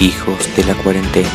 Hijos 0.00 0.56
de 0.56 0.64
la 0.64 0.74
cuarentena. 0.82 1.28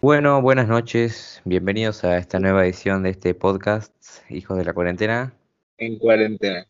Bueno, 0.00 0.40
buenas 0.40 0.68
noches. 0.68 1.42
Bienvenidos 1.44 2.02
a 2.04 2.16
esta 2.16 2.38
nueva 2.38 2.64
edición 2.64 3.02
de 3.02 3.10
este 3.10 3.34
podcast, 3.34 3.92
Hijos 4.30 4.56
de 4.56 4.64
la 4.64 4.72
cuarentena. 4.72 5.34
En 5.76 5.98
cuarentena. 5.98 6.66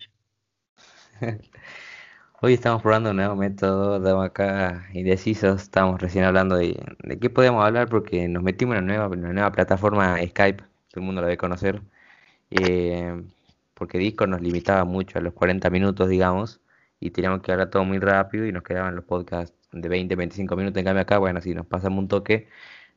Hoy 2.43 2.55
estamos 2.55 2.83
probando 2.83 3.11
un 3.11 3.17
nuevo 3.17 3.37
método, 3.37 3.98
estamos 3.98 4.27
acá 4.27 4.89
indecisos, 4.93 5.62
estamos 5.62 6.01
recién 6.01 6.25
hablando 6.25 6.57
de, 6.57 6.83
de 7.05 7.19
qué 7.21 7.30
podemos 7.30 7.64
hablar 7.64 7.89
porque 7.89 8.27
nos 8.27 8.43
metimos 8.43 8.77
en 8.77 8.85
una 8.85 8.95
nueva, 8.95 9.07
una 9.07 9.33
nueva 9.33 9.53
plataforma 9.53 10.17
Skype, 10.27 10.64
todo 10.89 10.96
el 10.96 11.03
mundo 11.03 11.21
la 11.21 11.29
debe 11.29 11.39
conocer, 11.39 11.80
eh, 12.50 13.23
porque 13.75 13.99
Discord 13.99 14.31
nos 14.31 14.41
limitaba 14.41 14.85
mucho 14.85 15.18
a 15.18 15.23
los 15.23 15.32
40 15.35 15.68
minutos, 15.71 16.09
digamos, 16.09 16.61
y 17.00 17.11
teníamos 17.11 17.43
que 17.43 17.53
hablar 17.53 17.71
todo 17.71 17.85
muy 17.85 17.99
rápido 17.99 18.46
y 18.46 18.53
nos 18.53 18.63
quedaban 18.63 18.96
los 18.96 19.04
podcasts 19.04 19.54
de 19.73 19.89
20, 19.89 20.17
25 20.17 20.57
minutos, 20.57 20.79
en 20.79 20.85
cambio 20.85 21.03
acá, 21.03 21.18
bueno, 21.18 21.40
si 21.40 21.54
nos 21.54 21.67
pasamos 21.67 21.99
un 21.99 22.09
toque, 22.09 22.49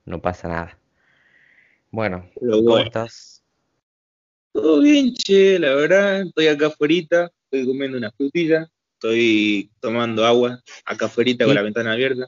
no 0.06 0.22
pasa 0.22 0.48
nada. 0.48 0.78
Bueno, 1.92 2.30
Pero 2.40 2.58
¿cómo 2.58 2.70
bueno. 2.70 2.86
estás? 2.86 3.44
Todo 4.52 4.82
bien, 4.82 5.14
che, 5.14 5.60
la 5.60 5.74
verdad. 5.76 6.22
Estoy 6.22 6.48
acá 6.48 6.68
afuera, 6.68 7.32
estoy 7.44 7.66
comiendo 7.66 7.98
una 7.98 8.12
frutilla, 8.12 8.70
estoy 8.94 9.70
tomando 9.80 10.26
agua 10.26 10.62
acá 10.86 11.06
afuera 11.06 11.32
con 11.46 11.56
la 11.56 11.62
ventana 11.62 11.94
abierta. 11.94 12.28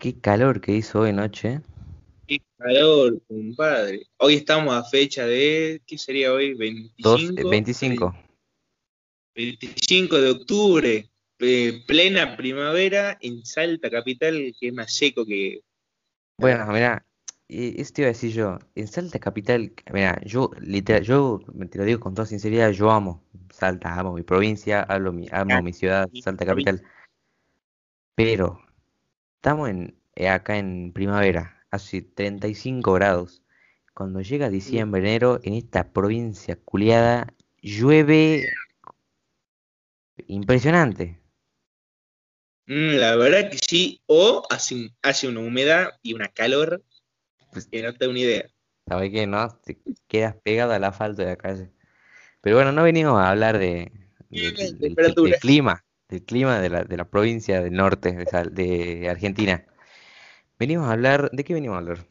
Qué 0.00 0.20
calor 0.20 0.60
que 0.60 0.72
hizo 0.72 1.00
hoy 1.00 1.12
noche. 1.12 1.60
Qué 2.26 2.40
calor, 2.58 3.22
compadre. 3.28 4.06
Hoy 4.18 4.34
estamos 4.34 4.74
a 4.74 4.82
fecha 4.82 5.24
de, 5.26 5.80
¿qué 5.86 5.96
sería 5.96 6.32
hoy? 6.32 6.54
25. 6.54 7.08
Dos, 7.08 7.22
eh, 7.36 7.44
25. 7.48 8.14
25 9.36 10.20
de 10.20 10.30
octubre, 10.30 11.10
eh, 11.38 11.82
plena 11.86 12.36
primavera 12.36 13.16
en 13.20 13.44
Salta 13.44 13.90
Capital, 13.90 14.54
que 14.58 14.68
es 14.68 14.74
más 14.74 14.92
seco 14.92 15.24
que... 15.24 15.60
Bueno, 16.38 16.66
mira, 16.72 17.06
eso 17.48 17.92
te 17.92 18.02
iba 18.02 18.08
a 18.08 18.12
decir 18.12 18.32
yo, 18.32 18.58
en 18.74 18.88
Salta 18.88 19.20
Capital, 19.20 19.72
mira, 19.92 20.20
yo 20.24 20.50
literal, 20.60 21.02
yo 21.02 21.40
te 21.70 21.78
lo 21.78 21.84
digo 21.84 22.00
con 22.00 22.14
toda 22.14 22.26
sinceridad, 22.26 22.72
yo 22.72 22.90
amo 22.90 23.22
Salta, 23.52 23.94
amo 23.94 24.14
mi 24.14 24.22
provincia, 24.22 24.84
amo 24.88 25.12
mi, 25.12 25.28
amo 25.30 25.62
mi 25.62 25.72
ciudad, 25.72 26.08
Salta 26.22 26.44
Capital, 26.44 26.82
pero 28.16 28.60
estamos 29.36 29.68
en, 29.68 29.94
eh, 30.14 30.28
acá 30.28 30.58
en 30.58 30.92
primavera, 30.92 31.55
hace 31.76 32.02
35 32.02 32.92
grados, 32.92 33.42
cuando 33.94 34.20
llega 34.20 34.50
diciembre, 34.50 35.00
enero, 35.00 35.40
en 35.42 35.54
esta 35.54 35.92
provincia 35.92 36.56
culiada, 36.56 37.32
llueve 37.62 38.46
impresionante. 40.26 41.20
Mm, 42.66 42.96
la 42.96 43.16
verdad 43.16 43.50
que 43.50 43.58
sí, 43.58 44.00
o 44.06 44.42
hace, 44.50 44.74
un- 44.74 44.96
hace 45.02 45.28
una 45.28 45.40
humedad 45.40 45.90
y 46.02 46.14
una 46.14 46.28
calor 46.28 46.82
Pues- 47.52 47.66
que 47.68 47.82
no 47.82 47.92
te 47.94 48.04
da 48.04 48.10
una 48.10 48.18
idea. 48.18 48.46
¿Sabes 48.88 49.10
qué? 49.10 49.26
No, 49.26 49.48
te 49.64 49.78
quedas 50.08 50.36
pegado 50.42 50.72
al 50.72 50.84
asfalto 50.84 51.22
de 51.22 51.28
la 51.28 51.36
calle. 51.36 51.70
Pero 52.40 52.56
bueno, 52.56 52.72
no 52.72 52.82
venimos 52.82 53.18
a 53.20 53.30
hablar 53.30 53.58
de, 53.58 53.92
de 54.30 54.52
del- 54.78 55.38
clima, 55.40 55.84
del 56.08 56.22
clima 56.24 56.60
de 56.60 56.68
la, 56.70 56.84
de 56.84 56.96
la 56.96 57.08
provincia 57.08 57.62
del 57.62 57.72
norte 57.72 58.12
de 58.52 59.08
Argentina. 59.08 59.64
Venimos 60.58 60.88
a 60.88 60.92
hablar, 60.92 61.30
¿de 61.32 61.44
qué 61.44 61.52
venimos 61.52 61.74
a 61.74 61.78
hablar? 61.78 62.06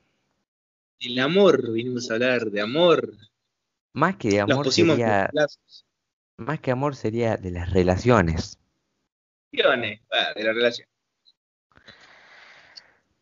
El 0.99 1.19
amor, 1.19 1.71
vinimos 1.71 2.11
a 2.11 2.13
hablar 2.13 2.51
de 2.51 2.61
amor. 2.61 3.15
Más 3.93 4.17
que 4.17 4.29
de 4.29 4.41
amor 4.41 4.71
sería, 4.71 5.31
más 6.37 6.59
que 6.59 6.71
amor 6.71 6.95
sería 6.95 7.37
de 7.37 7.49
las 7.51 7.71
relaciones. 7.71 8.59
Relaciones, 9.51 10.01
ah, 10.11 10.33
de 10.35 10.43
la 10.43 10.53
relación. 10.53 10.87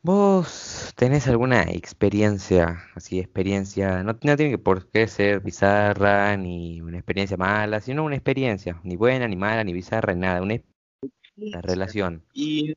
¿Vos 0.02 0.92
tenés 0.98 1.28
alguna 1.30 1.64
experiencia, 1.64 2.84
así 2.94 3.20
experiencia, 3.20 4.04
no, 4.04 4.20
no 4.22 4.36
tiene 4.36 4.52
que 4.52 4.58
por 4.58 4.90
qué 4.90 5.08
ser 5.08 5.40
bizarra 5.40 6.36
ni 6.36 6.82
una 6.82 6.98
experiencia 6.98 7.38
mala, 7.38 7.80
sino 7.80 8.04
una 8.04 8.16
experiencia, 8.16 8.82
ni 8.84 8.98
buena, 8.98 9.30
ni 9.30 9.38
mala, 9.38 9.64
ni 9.64 9.72
bizarra, 9.72 10.14
ni 10.14 10.20
nada, 10.20 10.42
una, 10.42 10.60
una 11.38 11.62
relación. 11.62 12.26
Y 12.34 12.76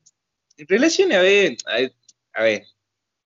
en 0.56 1.12
a 1.12 1.20
ver, 1.20 1.56
a 1.66 1.74
ver, 1.74 1.92
a 2.36 2.42
ver, 2.42 2.66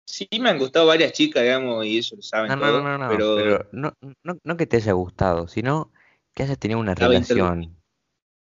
sí 0.06 0.28
me 0.40 0.50
han 0.50 0.58
gustado 0.58 0.86
varias 0.86 1.12
chicas, 1.12 1.42
digamos, 1.42 1.84
y 1.84 1.98
eso 1.98 2.14
lo 2.14 2.22
saben 2.22 2.48
No, 2.48 2.56
no, 2.56 2.62
todos, 2.66 2.82
no, 2.82 2.98
no, 2.98 2.98
no, 2.98 3.08
pero, 3.08 3.36
pero 3.36 3.68
no, 3.72 3.92
no, 4.22 4.38
no 4.42 4.56
que 4.56 4.66
te 4.66 4.76
haya 4.76 4.92
gustado, 4.92 5.48
sino 5.48 5.92
que 6.32 6.44
hayas 6.44 6.58
tenido 6.58 6.78
una 6.78 6.92
Estaba 6.92 7.12
relación. 7.12 7.76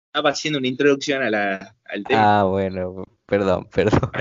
estaba 0.08 0.32
haciendo 0.32 0.60
una 0.60 0.68
introducción 0.68 1.24
a 1.24 1.30
la, 1.30 1.76
al 1.86 2.04
tema. 2.04 2.40
Ah, 2.40 2.44
bueno, 2.44 3.06
perdón, 3.26 3.70
perdón. 3.72 4.12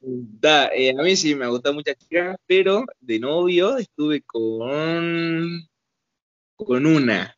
Da, 0.00 0.70
eh, 0.74 0.94
a 0.98 1.02
mí 1.02 1.14
sí 1.14 1.34
me 1.34 1.44
ha 1.44 1.48
gustado 1.48 1.74
muchas 1.74 1.94
chicas, 1.96 2.36
pero 2.46 2.84
de 2.98 3.20
novio 3.20 3.76
estuve 3.76 4.22
con, 4.22 5.68
con 6.56 6.86
una. 6.86 7.36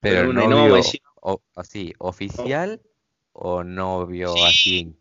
Pero 0.00 0.28
una, 0.30 0.44
y 0.44 0.48
no 0.48 0.56
vamos 0.56 0.72
a 0.72 0.92
novio, 0.92 1.00
o, 1.22 1.40
así, 1.54 1.94
oficial 1.98 2.82
o 3.34 3.62
novio 3.62 4.34
Sí. 4.34 4.42
así, 4.46 4.96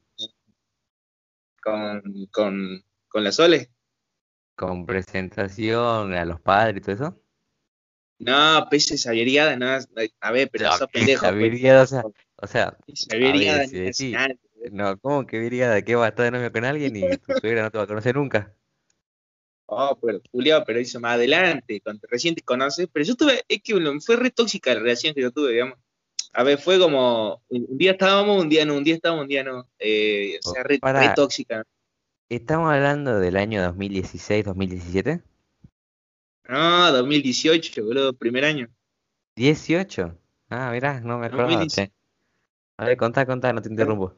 con, 1.62 2.02
con, 2.32 2.84
con 3.08 3.24
la 3.24 3.32
Sole. 3.32 3.70
con 4.56 4.86
presentación 4.86 6.14
a 6.14 6.26
los 6.26 6.42
padres 6.42 6.78
y 6.78 6.82
todo 6.82 6.96
eso? 6.96 7.20
No, 8.20 8.68
pese 8.70 8.96
esa 8.96 9.10
averiada, 9.12 9.56
no, 9.56 9.68
a 10.22 10.32
ver, 10.32 10.50
pero 10.52 10.70
No, 10.70 10.78
que 10.78 10.88
pendejo. 10.94 11.26
esa 11.26 11.32
pues. 11.32 11.64
o 11.84 11.88
sea, 11.88 12.04
o 12.42 12.48
sea, 12.48 12.78
ver, 13.18 13.36
no 14.72 14.94
si 14.94 15.00
¿cómo 15.02 15.26
que 15.26 15.40
viriada? 15.40 15.82
¿Qué 15.82 15.96
va 15.96 16.06
a 16.06 16.10
estar 16.10 16.26
de 16.26 16.32
novio 16.32 16.52
con 16.52 16.66
alguien 16.66 16.96
y 16.96 17.18
tu 17.18 17.34
suegra 17.40 17.64
no 17.64 17.72
te 17.72 17.78
va 17.78 17.84
a 17.84 17.88
conocer 17.88 18.16
nunca? 18.16 18.54
Oh, 19.66 19.98
pero 20.00 20.22
Julio, 20.32 20.62
pero 20.68 20.80
hizo 20.80 21.00
más 21.00 21.14
adelante, 21.14 21.82
cuando 21.82 22.06
recién 22.08 22.36
te 22.36 22.44
conoces. 22.44 22.88
Pero 22.92 23.06
yo 23.06 23.16
tuve, 23.16 23.44
es 23.48 23.62
que 23.64 23.74
fue 24.02 24.18
re 24.18 24.30
tóxica 24.30 24.74
la 24.74 24.82
relación 24.82 25.16
que 25.16 25.22
yo 25.22 25.32
tuve, 25.32 25.54
digamos. 25.54 25.78
A 26.34 26.44
ver, 26.44 26.58
fue 26.58 26.80
como, 26.80 27.44
un 27.50 27.78
día 27.78 27.92
estábamos, 27.92 28.42
un 28.42 28.50
día 28.50 28.66
no, 28.66 28.76
un 28.76 28.84
día 28.84 28.96
estábamos, 28.96 29.24
un 29.24 29.30
día 29.30 29.44
no. 29.44 29.70
Eh, 29.78 30.40
o 30.44 30.52
sea, 30.52 30.64
re, 30.64 30.80
Para- 30.80 31.10
re 31.10 31.14
tóxica. 31.16 31.64
¿Estamos 32.28 32.74
hablando 32.74 33.20
del 33.20 33.38
año 33.38 33.62
2016, 33.62 34.44
2017? 34.46 35.22
No, 36.50 36.92
2018, 36.92 37.86
boludo, 37.86 38.14
primer 38.14 38.46
año. 38.46 38.68
¿18? 39.38 40.18
Ah, 40.50 40.72
mirá, 40.72 41.00
no 41.02 41.20
me 41.20 41.28
acordaba, 41.28 41.50
2017. 41.50 41.92
che. 41.92 42.04
A 42.78 42.86
ver, 42.86 42.98
contá, 42.98 43.26
contá, 43.26 43.54
no 43.54 43.62
te 43.62 43.70
interrumpo. 43.70 44.16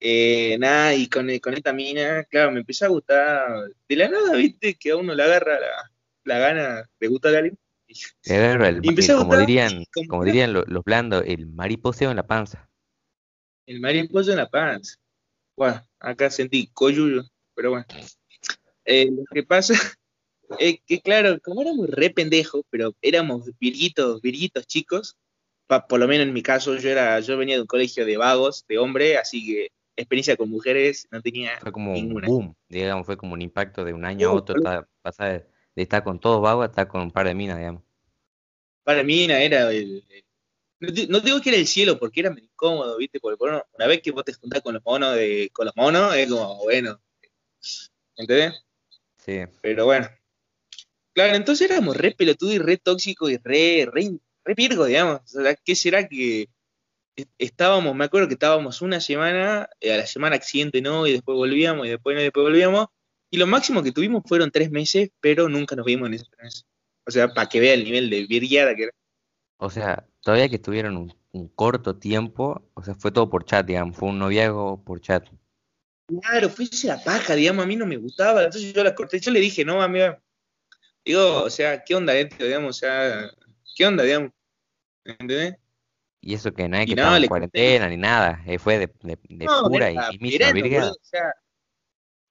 Eh, 0.00 0.56
nada, 0.58 0.94
y 0.94 1.08
con, 1.08 1.26
con 1.38 1.54
esta 1.54 1.72
mina, 1.72 2.24
claro, 2.24 2.52
me 2.52 2.60
empezó 2.60 2.84
a 2.84 2.88
gustar. 2.88 3.70
De 3.88 3.96
la 3.96 4.08
nada, 4.08 4.34
viste, 4.36 4.74
que 4.74 4.90
a 4.90 4.96
uno 4.96 5.14
le 5.14 5.22
agarra 5.22 5.58
la, 5.58 5.90
la 6.24 6.38
gana 6.38 6.90
de 7.00 7.08
gustar 7.08 7.34
a 7.34 7.38
alguien. 7.38 7.58
El- 8.24 8.84
el- 8.86 9.16
como 9.16 9.36
dirían, 9.38 9.84
como 10.08 10.24
dirían 10.24 10.52
lo- 10.52 10.64
los 10.66 10.84
blandos, 10.84 11.24
el 11.26 11.46
mariposeo 11.46 12.10
en 12.10 12.16
la 12.16 12.26
panza. 12.26 12.68
El 13.66 13.80
mariposo 13.80 14.30
en 14.30 14.38
la 14.38 14.48
panza. 14.48 14.96
Bueno, 15.56 15.82
acá 16.00 16.30
sentí 16.30 16.68
coyuyo, 16.72 17.22
pero 17.54 17.70
bueno. 17.70 17.86
Eh, 18.84 19.10
lo 19.10 19.24
que 19.32 19.42
pasa 19.42 19.74
es 20.58 20.78
que, 20.86 21.00
claro, 21.00 21.38
como 21.42 21.62
éramos 21.62 21.90
re 21.90 22.10
pendejos, 22.10 22.62
pero 22.70 22.94
éramos 23.02 23.50
virguitos, 23.58 24.20
virguitos 24.22 24.66
chicos, 24.66 25.16
pa- 25.66 25.86
por 25.86 26.00
lo 26.00 26.08
menos 26.08 26.26
en 26.26 26.32
mi 26.32 26.42
caso, 26.42 26.76
yo 26.76 26.88
era, 26.88 27.20
yo 27.20 27.36
venía 27.36 27.56
de 27.56 27.62
un 27.62 27.66
colegio 27.66 28.06
de 28.06 28.16
vagos, 28.16 28.64
de 28.68 28.78
hombre, 28.78 29.18
así 29.18 29.44
que 29.46 29.68
experiencia 29.96 30.36
con 30.36 30.48
mujeres 30.48 31.06
no 31.10 31.20
tenía 31.20 31.58
Fue 31.60 31.72
como 31.72 31.92
un 31.92 31.96
ninguna. 31.96 32.28
boom, 32.28 32.54
digamos, 32.68 33.04
fue 33.04 33.16
como 33.16 33.34
un 33.34 33.42
impacto 33.42 33.84
de 33.84 33.92
un 33.92 34.04
año 34.04 34.30
a 34.30 34.32
otro. 34.32 34.62
Está- 35.82 35.98
de, 35.98 36.04
de 36.04 36.04
con 36.04 36.20
todos 36.20 36.40
vagos 36.42 36.64
a 36.64 36.66
estar 36.70 36.88
con 36.88 37.02
un 37.02 37.10
par 37.10 37.26
de 37.26 37.34
minas, 37.34 37.58
digamos. 37.58 37.82
Para 38.84 39.02
mí 39.02 39.24
era 39.24 39.70
el, 39.70 40.04
el- 40.08 40.24
no, 40.80 40.90
di- 40.90 41.06
no 41.08 41.20
digo 41.20 41.40
que 41.40 41.50
era 41.50 41.58
el 41.58 41.66
cielo, 41.66 41.98
porque 41.98 42.20
era 42.20 42.30
medio 42.30 42.44
incómodo, 42.50 42.96
¿viste? 42.98 43.20
Porque 43.20 43.36
bueno, 43.38 43.64
una 43.74 43.86
vez 43.86 44.00
que 44.02 44.12
vos 44.12 44.24
te 44.24 44.32
juntás 44.34 44.62
con 44.62 44.74
los 44.74 44.84
monos, 44.84 45.14
de, 45.16 45.50
con 45.52 45.66
los 45.66 45.76
monos, 45.76 46.14
es 46.16 46.28
como, 46.30 46.56
bueno, 46.64 47.00
¿entendés? 48.16 48.54
Sí, 49.18 49.44
Pero 49.60 49.86
bueno. 49.86 50.08
Claro, 51.14 51.34
entonces 51.36 51.70
éramos 51.70 51.96
re 51.96 52.12
pelotudos 52.12 52.54
y 52.54 52.58
re 52.58 52.76
tóxicos 52.76 53.30
y 53.30 53.36
re, 53.38 53.88
re, 53.92 54.18
re 54.44 54.54
digamos. 54.86 55.20
O 55.36 55.42
sea, 55.42 55.54
¿qué 55.56 55.74
será 55.74 56.08
que 56.08 56.48
est- 57.16 57.30
estábamos, 57.38 57.94
me 57.96 58.04
acuerdo 58.06 58.28
que 58.28 58.34
estábamos 58.34 58.82
una 58.82 59.00
semana, 59.00 59.68
eh, 59.80 59.94
a 59.94 59.98
la 59.98 60.06
semana 60.06 60.40
siguiente 60.42 60.80
no, 60.82 61.06
y 61.06 61.12
después 61.12 61.36
volvíamos, 61.36 61.86
y 61.86 61.90
después 61.90 62.14
no, 62.16 62.20
y 62.22 62.24
después 62.24 62.44
volvíamos, 62.44 62.88
y 63.30 63.36
lo 63.36 63.46
máximo 63.46 63.82
que 63.82 63.92
tuvimos 63.92 64.22
fueron 64.26 64.50
tres 64.50 64.70
meses, 64.70 65.10
pero 65.20 65.48
nunca 65.48 65.76
nos 65.76 65.86
vimos 65.86 66.08
en 66.08 66.14
esos 66.14 66.30
tres 66.30 66.44
meses. 66.44 66.66
O 67.06 67.10
sea, 67.10 67.28
para 67.28 67.48
que 67.48 67.60
vea 67.60 67.74
el 67.74 67.84
nivel 67.84 68.10
de 68.10 68.26
virguiada 68.26 68.74
que 68.74 68.84
era. 68.84 68.92
O 69.58 69.70
sea, 69.70 70.06
todavía 70.20 70.48
que 70.48 70.56
estuvieron 70.56 70.96
un, 70.96 71.14
un 71.32 71.48
corto 71.48 71.96
tiempo, 71.96 72.70
o 72.74 72.82
sea, 72.82 72.94
fue 72.94 73.10
todo 73.10 73.28
por 73.30 73.44
chat, 73.44 73.66
digamos, 73.66 73.96
fue 73.96 74.08
un 74.08 74.18
noviazgo 74.18 74.82
por 74.84 75.00
chat. 75.00 75.26
Claro, 76.22 76.48
fuese 76.48 76.86
la 76.86 77.02
paja, 77.02 77.34
digamos, 77.34 77.64
a 77.64 77.66
mí 77.66 77.76
no 77.76 77.86
me 77.86 77.96
gustaba, 77.96 78.44
entonces 78.44 78.72
yo 78.72 78.82
la 78.82 78.94
corté, 78.94 79.20
yo 79.20 79.30
le 79.30 79.40
dije, 79.40 79.64
no, 79.64 79.82
amiga, 79.82 80.22
Digo, 81.08 81.42
o 81.42 81.48
sea, 81.48 81.82
¿qué 81.84 81.94
onda 81.94 82.14
esto, 82.14 82.44
digamos? 82.44 82.76
O 82.76 82.78
sea, 82.78 83.30
¿qué 83.74 83.86
onda, 83.86 84.04
digamos? 84.04 84.30
¿Entendés? 85.04 85.56
Y 86.20 86.34
eso 86.34 86.52
que 86.52 86.68
no 86.68 86.76
es 86.76 86.84
que 86.84 86.92
Y 86.92 86.94
no, 86.94 87.02
estaba 87.02 87.16
en 87.16 87.26
cuarentena 87.28 87.88
ni 87.88 87.96
nada, 87.96 88.42
eh, 88.46 88.58
fue 88.58 88.78
de, 88.78 88.92
de, 89.02 89.18
de 89.28 89.44
No, 89.46 89.62
pura 89.62 89.90
y 89.90 89.94
verano, 89.94 90.52
virga. 90.52 90.80
boludo, 90.80 90.92
o 90.92 91.04
sea, 91.04 91.34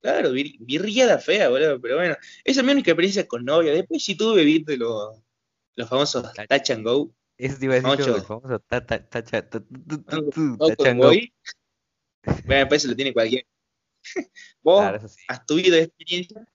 claro, 0.00 0.32
vir- 0.32 0.56
virriada 0.60 1.18
fea, 1.18 1.48
boludo, 1.48 1.80
pero 1.80 1.96
bueno, 1.96 2.16
esa 2.44 2.60
es 2.60 2.66
mi 2.66 2.72
única 2.72 2.90
experiencia 2.90 3.26
con 3.26 3.44
novia. 3.44 3.72
Después 3.72 4.02
sí 4.04 4.16
tuve, 4.16 4.44
viste, 4.44 4.76
los, 4.76 5.20
los 5.76 5.88
famosos 5.88 6.32
Touch. 6.48 6.70
and 6.70 6.84
go, 6.84 7.10
Eso 7.36 7.58
te 7.58 7.64
iba 7.64 7.74
a 7.74 7.80
decir 7.80 7.90
yo, 7.98 8.04
Ocho. 8.04 8.16
el 8.16 8.22
famoso 8.22 8.58
ta- 8.60 8.84
ta- 8.84 9.08
tacha- 9.08 9.48
tu- 9.48 9.60
tu- 9.60 9.84
tu- 9.86 10.02
tu- 10.02 10.30
tu, 10.30 10.56
go 10.56 10.68
touch 10.68 10.86
and 10.86 11.02
go. 11.02 11.10
Bueno, 12.44 12.60
después 12.60 12.82
se 12.82 12.88
lo 12.88 12.96
tiene 12.96 13.12
cualquiera. 13.12 13.46
¿Vos 14.62 14.80
Claro, 14.80 14.96
eso 14.98 15.08
sí. 15.08 15.24
has 15.28 15.46
tuvido 15.46 15.76
experiencia? 15.76 16.46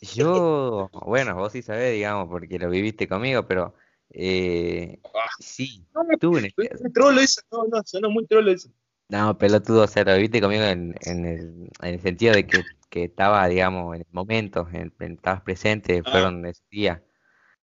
Yo, 0.00 0.90
bueno, 1.06 1.34
vos 1.36 1.52
sí 1.52 1.62
sabés, 1.62 1.94
digamos, 1.94 2.28
porque 2.28 2.58
lo 2.58 2.68
viviste 2.70 3.08
conmigo, 3.08 3.46
pero 3.46 3.74
eh, 4.10 5.00
Ah, 5.04 5.28
sí, 5.40 5.84
tuve 6.20 6.38
una 6.38 6.48
muy 6.80 6.92
trolo 6.92 7.20
eso, 7.20 7.40
no, 7.50 7.64
no, 7.66 7.82
sonó 7.84 8.10
muy 8.10 8.26
trolo 8.26 8.52
eso. 8.52 8.70
No, 9.08 9.38
pelotudo, 9.38 9.84
o 9.84 9.86
sea, 9.86 10.04
lo 10.04 10.14
viviste 10.16 10.40
conmigo 10.40 10.64
en, 10.64 10.94
en 11.00 11.24
el, 11.26 11.70
en 11.80 11.94
el 11.94 12.00
sentido 12.00 12.34
de 12.34 12.46
que, 12.46 12.66
que 12.90 13.04
estaba, 13.04 13.46
digamos, 13.46 13.94
en 13.94 14.00
el 14.02 14.06
momento, 14.12 14.66
en, 14.72 14.92
en- 14.98 15.12
estabas 15.14 15.42
presente, 15.42 16.02
Ah. 16.04 16.10
fueron 16.10 16.44
ese 16.44 16.62
día. 16.70 17.02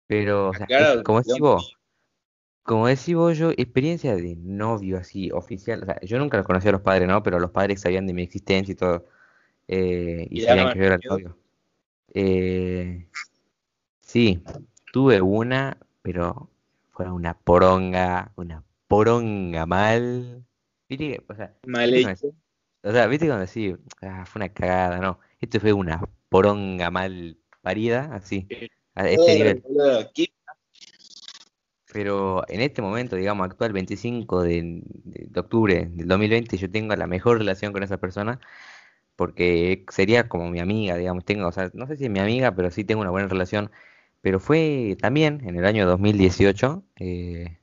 Pero, 0.07 0.51
o 0.51 0.55
sea, 0.55 0.67
Claro, 0.67 1.05
como 1.05 1.21
decís 1.23 1.41
vos, 1.41 1.79
como 2.65 2.87
decís 2.89 3.15
vos, 3.17 3.39
yo, 3.39 3.51
experiencia 3.53 4.17
de 4.17 4.37
novio 4.37 4.99
así, 4.99 5.31
oficial, 5.33 5.83
o 5.83 5.87
sea, 5.87 6.01
yo 6.03 6.19
nunca 6.19 6.37
los 6.39 6.47
conocí 6.47 6.69
a 6.69 6.73
los 6.73 6.83
padres, 6.83 7.09
¿no? 7.09 7.23
Pero 7.23 7.41
los 7.41 7.51
padres 7.53 7.81
sabían 7.83 8.07
de 8.07 8.15
mi 8.15 8.23
existencia 8.23 8.73
y 8.73 8.77
todo, 8.77 9.07
eh, 9.69 10.27
y 10.31 10.39
Y 10.39 10.43
sabían 10.43 10.71
que 10.71 10.79
yo 10.81 10.85
era 10.87 10.97
el 10.97 11.03
novio. 11.09 11.39
Eh, 12.15 13.09
sí, 14.01 14.43
tuve 14.93 15.21
una, 15.23 15.79
pero 16.03 16.51
fue 16.93 17.11
una 17.11 17.35
poronga, 17.39 18.33
una 18.37 18.65
poronga 18.89 19.67
mal. 19.67 20.47
Viste 20.89 21.09
que, 21.09 21.25
o 21.29 21.35
sea, 21.35 21.55
mal 21.67 21.91
¿viste 21.91 22.03
cuando 22.03 22.29
hecho. 22.29 22.37
o 22.83 22.93
sea, 22.93 23.07
viste 23.07 23.27
cuando 23.27 23.47
decís, 23.47 23.77
ah, 24.03 24.25
fue 24.27 24.41
una 24.41 24.53
cagada, 24.53 24.99
no. 24.99 25.21
Esto 25.41 25.61
fue 25.61 25.73
una 25.73 26.01
poronga 26.29 26.91
mal 26.91 27.39
parida, 27.61 28.11
así, 28.15 28.49
a 28.95 29.09
este 29.09 29.35
nivel. 29.35 29.63
Pero 31.93 32.47
en 32.49 32.61
este 32.61 32.83
momento, 32.83 33.17
digamos, 33.17 33.47
actual 33.47 33.73
25 33.73 34.43
de, 34.43 34.83
de 34.85 35.41
octubre 35.41 35.89
del 35.91 36.07
2020, 36.07 36.57
yo 36.57 36.71
tengo 36.71 36.95
la 36.95 37.07
mejor 37.07 37.39
relación 37.39 37.73
con 37.73 37.83
esa 37.83 37.97
persona 37.97 38.41
porque 39.19 39.85
sería 39.91 40.29
como 40.29 40.49
mi 40.49 40.61
amiga, 40.61 40.97
digamos, 40.97 41.25
tengo, 41.25 41.49
o 41.49 41.51
sea, 41.51 41.73
no 41.75 41.89
sé 41.89 41.97
si 41.97 42.05
es 42.05 42.11
mi 42.11 42.21
amiga, 42.21 42.55
pero 42.55 42.71
sí 42.71 42.85
tengo 42.85 43.01
una 43.01 43.11
buena 43.11 43.27
relación. 43.27 43.69
Pero 44.21 44.39
fue 44.39 44.97
también 45.01 45.41
en 45.45 45.57
el 45.57 45.67
año 45.67 45.89
2018 45.89 46.85
eh, 47.01 47.59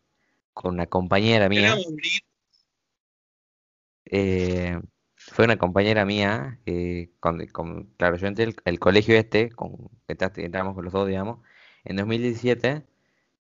con 0.54 0.74
una 0.74 0.88
compañera 0.88 1.48
mía. 1.48 1.78
Eh, 4.06 4.80
fue 5.16 5.46
una 5.46 5.58
compañera 5.58 6.06
mía, 6.06 6.60
eh, 6.66 7.10
con, 7.20 7.40
claro, 7.98 8.18
yo 8.18 8.28
entré 8.28 8.46
el, 8.46 8.56
el 8.66 8.80
colegio 8.80 9.16
este, 9.16 9.50
con, 9.52 9.90
entramos 10.08 10.76
con 10.76 10.86
los 10.86 10.94
dos, 10.94 11.08
digamos, 11.08 11.40
en 11.84 11.96
2017, 11.98 12.86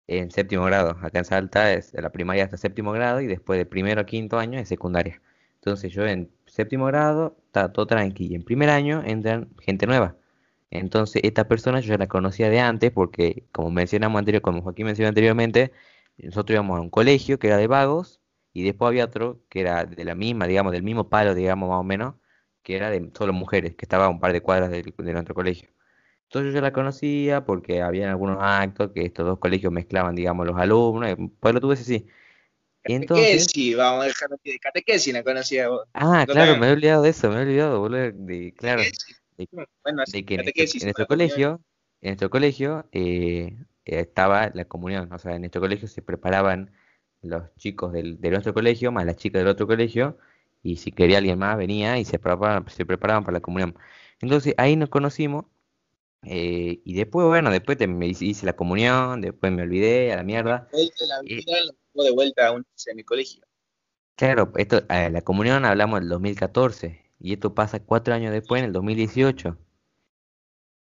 en 0.07 0.31
séptimo 0.31 0.65
grado. 0.65 0.97
Acá 1.01 1.19
en 1.19 1.25
Salta 1.25 1.73
es 1.73 1.91
de 1.91 2.01
la 2.01 2.11
primaria 2.11 2.43
hasta 2.45 2.57
séptimo 2.57 2.91
grado 2.91 3.21
y 3.21 3.27
después 3.27 3.57
de 3.57 3.65
primero 3.65 4.01
a 4.01 4.05
quinto 4.05 4.39
año 4.39 4.59
es 4.59 4.67
secundaria. 4.67 5.21
Entonces 5.55 5.91
yo 5.93 6.05
en 6.05 6.31
séptimo 6.47 6.85
grado 6.87 7.37
está 7.45 7.71
todo 7.71 7.87
tranqui 7.87 8.27
y 8.27 8.35
en 8.35 8.43
primer 8.43 8.69
año 8.69 9.03
entran 9.05 9.49
gente 9.61 9.87
nueva. 9.87 10.17
Entonces 10.71 11.21
esta 11.25 11.47
persona 11.47 11.79
yo 11.81 11.89
ya 11.89 11.97
la 11.97 12.07
conocía 12.07 12.49
de 12.49 12.59
antes 12.59 12.91
porque, 12.91 13.45
como 13.51 13.71
mencionamos 13.71 14.19
anterior, 14.19 14.41
como 14.41 14.61
Joaquín 14.61 14.85
mencionó 14.87 15.09
anteriormente, 15.09 15.71
nosotros 16.17 16.55
íbamos 16.55 16.77
a 16.79 16.81
un 16.81 16.89
colegio 16.89 17.39
que 17.39 17.47
era 17.47 17.57
de 17.57 17.67
vagos 17.67 18.20
y 18.53 18.63
después 18.63 18.87
había 18.89 19.05
otro 19.05 19.41
que 19.49 19.61
era 19.61 19.85
de 19.85 20.05
la 20.05 20.15
misma, 20.15 20.47
digamos, 20.47 20.71
del 20.73 20.83
mismo 20.83 21.09
palo, 21.09 21.35
digamos, 21.35 21.69
más 21.69 21.79
o 21.79 21.83
menos, 21.83 22.15
que 22.63 22.75
era 22.75 22.89
de 22.89 23.11
solo 23.17 23.33
mujeres, 23.33 23.75
que 23.75 23.85
estaba 23.85 24.05
a 24.05 24.09
un 24.09 24.19
par 24.19 24.33
de 24.33 24.41
cuadras 24.41 24.69
del- 24.69 24.93
de, 24.97 25.13
nuestro 25.13 25.35
colegio. 25.35 25.69
Entonces 26.25 26.53
yo 26.53 26.55
ya 26.59 26.61
la 26.61 26.73
conocía 26.73 27.45
porque 27.45 27.81
había 27.81 28.09
algunos 28.09 28.37
actos 28.41 28.91
que 28.93 29.03
estos 29.05 29.25
dos 29.25 29.39
colegios 29.39 29.71
mezclaban, 29.73 30.15
digamos, 30.15 30.45
los 30.47 30.57
alumnos, 30.57 31.15
pues 31.39 31.53
lo 31.53 31.59
tuve 31.61 31.73
ese 31.75 31.83
sí. 31.83 32.07
Y 32.85 32.93
entonces, 32.93 33.47
vamos 33.77 34.03
a 34.03 34.07
dejarlo 34.07 34.35
aquí 34.35 34.51
de 34.51 34.59
catequesis, 34.59 35.13
la 35.13 35.23
conocía 35.23 35.69
vos. 35.69 35.83
ah, 35.93 36.25
claro, 36.27 36.57
me 36.57 36.67
he 36.67 36.71
olvidado 36.71 37.03
de 37.03 37.09
eso, 37.09 37.29
me 37.29 37.35
he 37.35 37.41
olvidado, 37.41 37.79
boludo, 37.79 38.11
de, 38.11 38.53
claro, 38.57 38.81
de, 38.81 39.47
Bueno, 39.83 40.01
así, 40.01 40.21
de 40.21 40.25
que 40.25 40.35
en 40.35 40.41
nuestro, 40.41 40.53
catequesis 40.53 40.81
en 40.81 40.87
nuestro 40.87 41.07
colegio, 41.07 41.61
en 42.01 42.09
nuestro 42.09 42.29
colegio 42.29 42.89
eh, 42.91 43.55
estaba 43.85 44.51
la 44.53 44.65
comunión, 44.65 45.11
o 45.11 45.19
sea, 45.19 45.35
en 45.35 45.41
nuestro 45.41 45.61
colegio 45.61 45.87
se 45.87 46.01
preparaban 46.01 46.71
los 47.21 47.53
chicos 47.57 47.93
del, 47.93 48.19
de 48.21 48.29
nuestro 48.31 48.53
colegio 48.53 48.91
más 48.91 49.05
las 49.05 49.15
chicas 49.17 49.41
del 49.41 49.47
otro 49.49 49.67
colegio 49.67 50.17
y 50.63 50.77
si 50.77 50.91
quería 50.91 51.17
alguien 51.19 51.39
más 51.39 51.57
venía 51.57 51.97
y 51.99 52.05
se 52.05 52.19
preparaban, 52.19 52.67
se 52.69 52.85
preparaban 52.85 53.23
para 53.23 53.35
la 53.37 53.41
comunión. 53.41 53.75
Entonces 54.21 54.53
ahí 54.57 54.75
nos 54.75 54.89
conocimos 54.89 55.45
eh, 56.23 56.81
y 56.85 56.93
después, 56.95 57.27
bueno, 57.27 57.51
después 57.51 57.77
te- 57.77 57.87
me 57.87 58.07
hice, 58.07 58.45
la 58.45 58.53
comunión, 58.55 59.21
después 59.21 59.51
me 59.51 59.63
olvidé 59.63 60.13
a 60.13 60.17
la 60.17 60.23
mierda. 60.23 60.67
La 60.73 61.17
lo 61.21 61.31
llevó 61.31 62.03
de 62.03 62.11
vuelta 62.11 62.47
a 62.47 62.51
un 62.51 62.65
en 62.87 62.99
el 62.99 63.05
colegio. 63.05 63.43
claro, 64.15 64.51
esto, 64.55 64.83
eh, 64.89 65.09
la 65.09 65.21
comunión 65.21 65.65
hablamos 65.65 65.99
del 65.99 66.09
2014 66.09 67.11
y 67.19 67.33
esto 67.33 67.53
pasa 67.53 67.83
cuatro 67.83 68.13
años 68.13 68.31
después, 68.31 68.59
en 68.61 68.67
el 68.67 68.73
2018. 68.73 69.57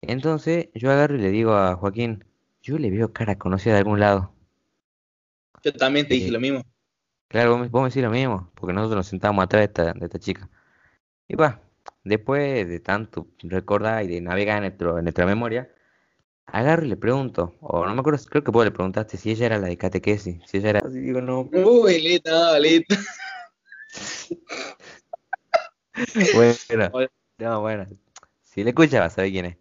Entonces 0.02 0.68
yo 0.74 0.92
agarro 0.92 1.16
y 1.16 1.20
le 1.20 1.30
digo 1.30 1.54
a 1.54 1.74
Joaquín, 1.76 2.24
yo 2.62 2.78
le 2.78 2.90
veo 2.90 3.12
cara 3.12 3.38
conocida 3.38 3.72
de 3.74 3.80
algún 3.80 4.00
lado. 4.00 4.33
Yo 5.64 5.72
también 5.72 6.06
te 6.06 6.14
dije 6.14 6.30
lo 6.30 6.38
mismo. 6.38 6.62
claro, 7.28 7.52
vos 7.52 7.60
me, 7.60 7.68
vos 7.68 7.82
me 7.82 7.88
decís 7.88 8.02
lo 8.02 8.10
mismo, 8.10 8.52
porque 8.54 8.74
nosotros 8.74 8.98
nos 8.98 9.06
sentamos 9.06 9.42
atrás 9.42 9.60
de 9.60 9.64
esta, 9.64 9.92
de 9.94 10.04
esta 10.04 10.18
chica. 10.18 10.50
Y 11.26 11.36
va, 11.36 11.62
después 12.02 12.68
de 12.68 12.80
tanto 12.80 13.28
recordar 13.38 14.04
y 14.04 14.08
de 14.08 14.20
navegar 14.20 14.58
en, 14.58 14.64
nuestro, 14.64 14.98
en 14.98 15.04
nuestra 15.04 15.24
memoria, 15.24 15.72
agarro 16.44 16.84
y 16.84 16.88
le 16.88 16.96
pregunto, 16.96 17.56
o 17.60 17.86
no 17.86 17.94
me 17.94 18.00
acuerdo, 18.00 18.22
creo 18.28 18.44
que 18.44 18.50
vos 18.50 18.64
le 18.64 18.72
preguntaste 18.72 19.16
si 19.16 19.30
ella 19.30 19.46
era 19.46 19.58
la 19.58 19.68
de 19.68 19.78
catequesis, 19.78 20.42
si 20.44 20.58
ella 20.58 20.70
era... 20.70 20.80
Así 20.80 21.00
digo, 21.00 21.22
no, 21.22 21.48
Uy, 21.52 22.02
Leta, 22.02 22.58
Leta. 22.58 22.96
bueno, 26.34 27.08
no, 27.38 27.60
bueno, 27.62 27.86
si 28.42 28.64
le 28.64 28.70
escucha 28.70 29.00
va 29.00 29.06
a 29.06 29.10
saber 29.10 29.30
quién 29.30 29.46
es. 29.46 29.56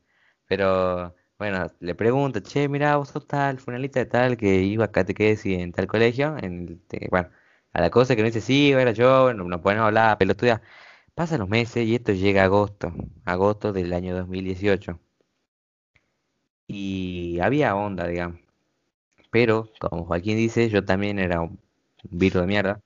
Pero, 0.47 1.15
bueno, 1.43 1.67
le 1.79 1.95
pregunto, 1.95 2.39
che, 2.41 2.67
mira, 2.69 2.95
vos 2.97 3.09
sos 3.09 3.27
tal, 3.27 3.59
funalita 3.59 3.99
de 3.99 4.05
tal, 4.05 4.37
que 4.37 4.61
iba 4.63 4.85
a 4.85 4.91
catequesis 4.91 5.59
en 5.59 5.71
tal 5.71 5.87
colegio, 5.87 6.37
en 6.39 6.79
te- 6.87 7.07
bueno, 7.11 7.29
a 7.73 7.81
la 7.81 7.89
cosa 7.89 8.15
que 8.15 8.21
no 8.21 8.27
dice, 8.27 8.41
sí, 8.41 8.71
era 8.71 8.91
yo, 8.91 9.23
bueno, 9.23 9.43
nos 9.45 9.61
podemos 9.61 9.85
hablar, 9.85 10.17
pelotuda. 10.17 10.61
Pasan 11.15 11.39
los 11.41 11.49
meses 11.49 11.85
y 11.87 11.95
esto 11.95 12.13
llega 12.13 12.41
a 12.43 12.45
agosto, 12.45 12.93
agosto 13.25 13.73
del 13.73 13.93
año 13.93 14.15
2018. 14.15 14.99
Y 16.67 17.39
había 17.41 17.75
onda, 17.75 18.07
digamos. 18.07 18.39
Pero, 19.31 19.71
como 19.79 20.05
Joaquín 20.05 20.37
dice, 20.37 20.69
yo 20.69 20.85
también 20.85 21.19
era 21.19 21.41
un 21.41 21.59
virus 22.03 22.41
de 22.43 22.47
mierda. 22.47 22.81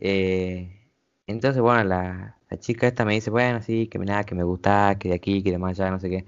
Eh, 0.00 0.90
entonces, 1.26 1.62
bueno, 1.62 1.84
la, 1.84 2.38
la 2.50 2.58
chica 2.60 2.88
esta 2.88 3.04
me 3.04 3.14
dice, 3.14 3.30
bueno, 3.30 3.62
sí, 3.62 3.88
que 3.88 3.98
nada, 4.00 4.24
que 4.24 4.34
me 4.34 4.44
gusta, 4.44 4.96
que 5.00 5.10
de 5.10 5.16
aquí, 5.16 5.42
que 5.44 5.52
de 5.52 5.58
más 5.58 5.78
allá, 5.80 5.90
no 5.92 6.00
sé 6.00 6.10
qué. 6.10 6.26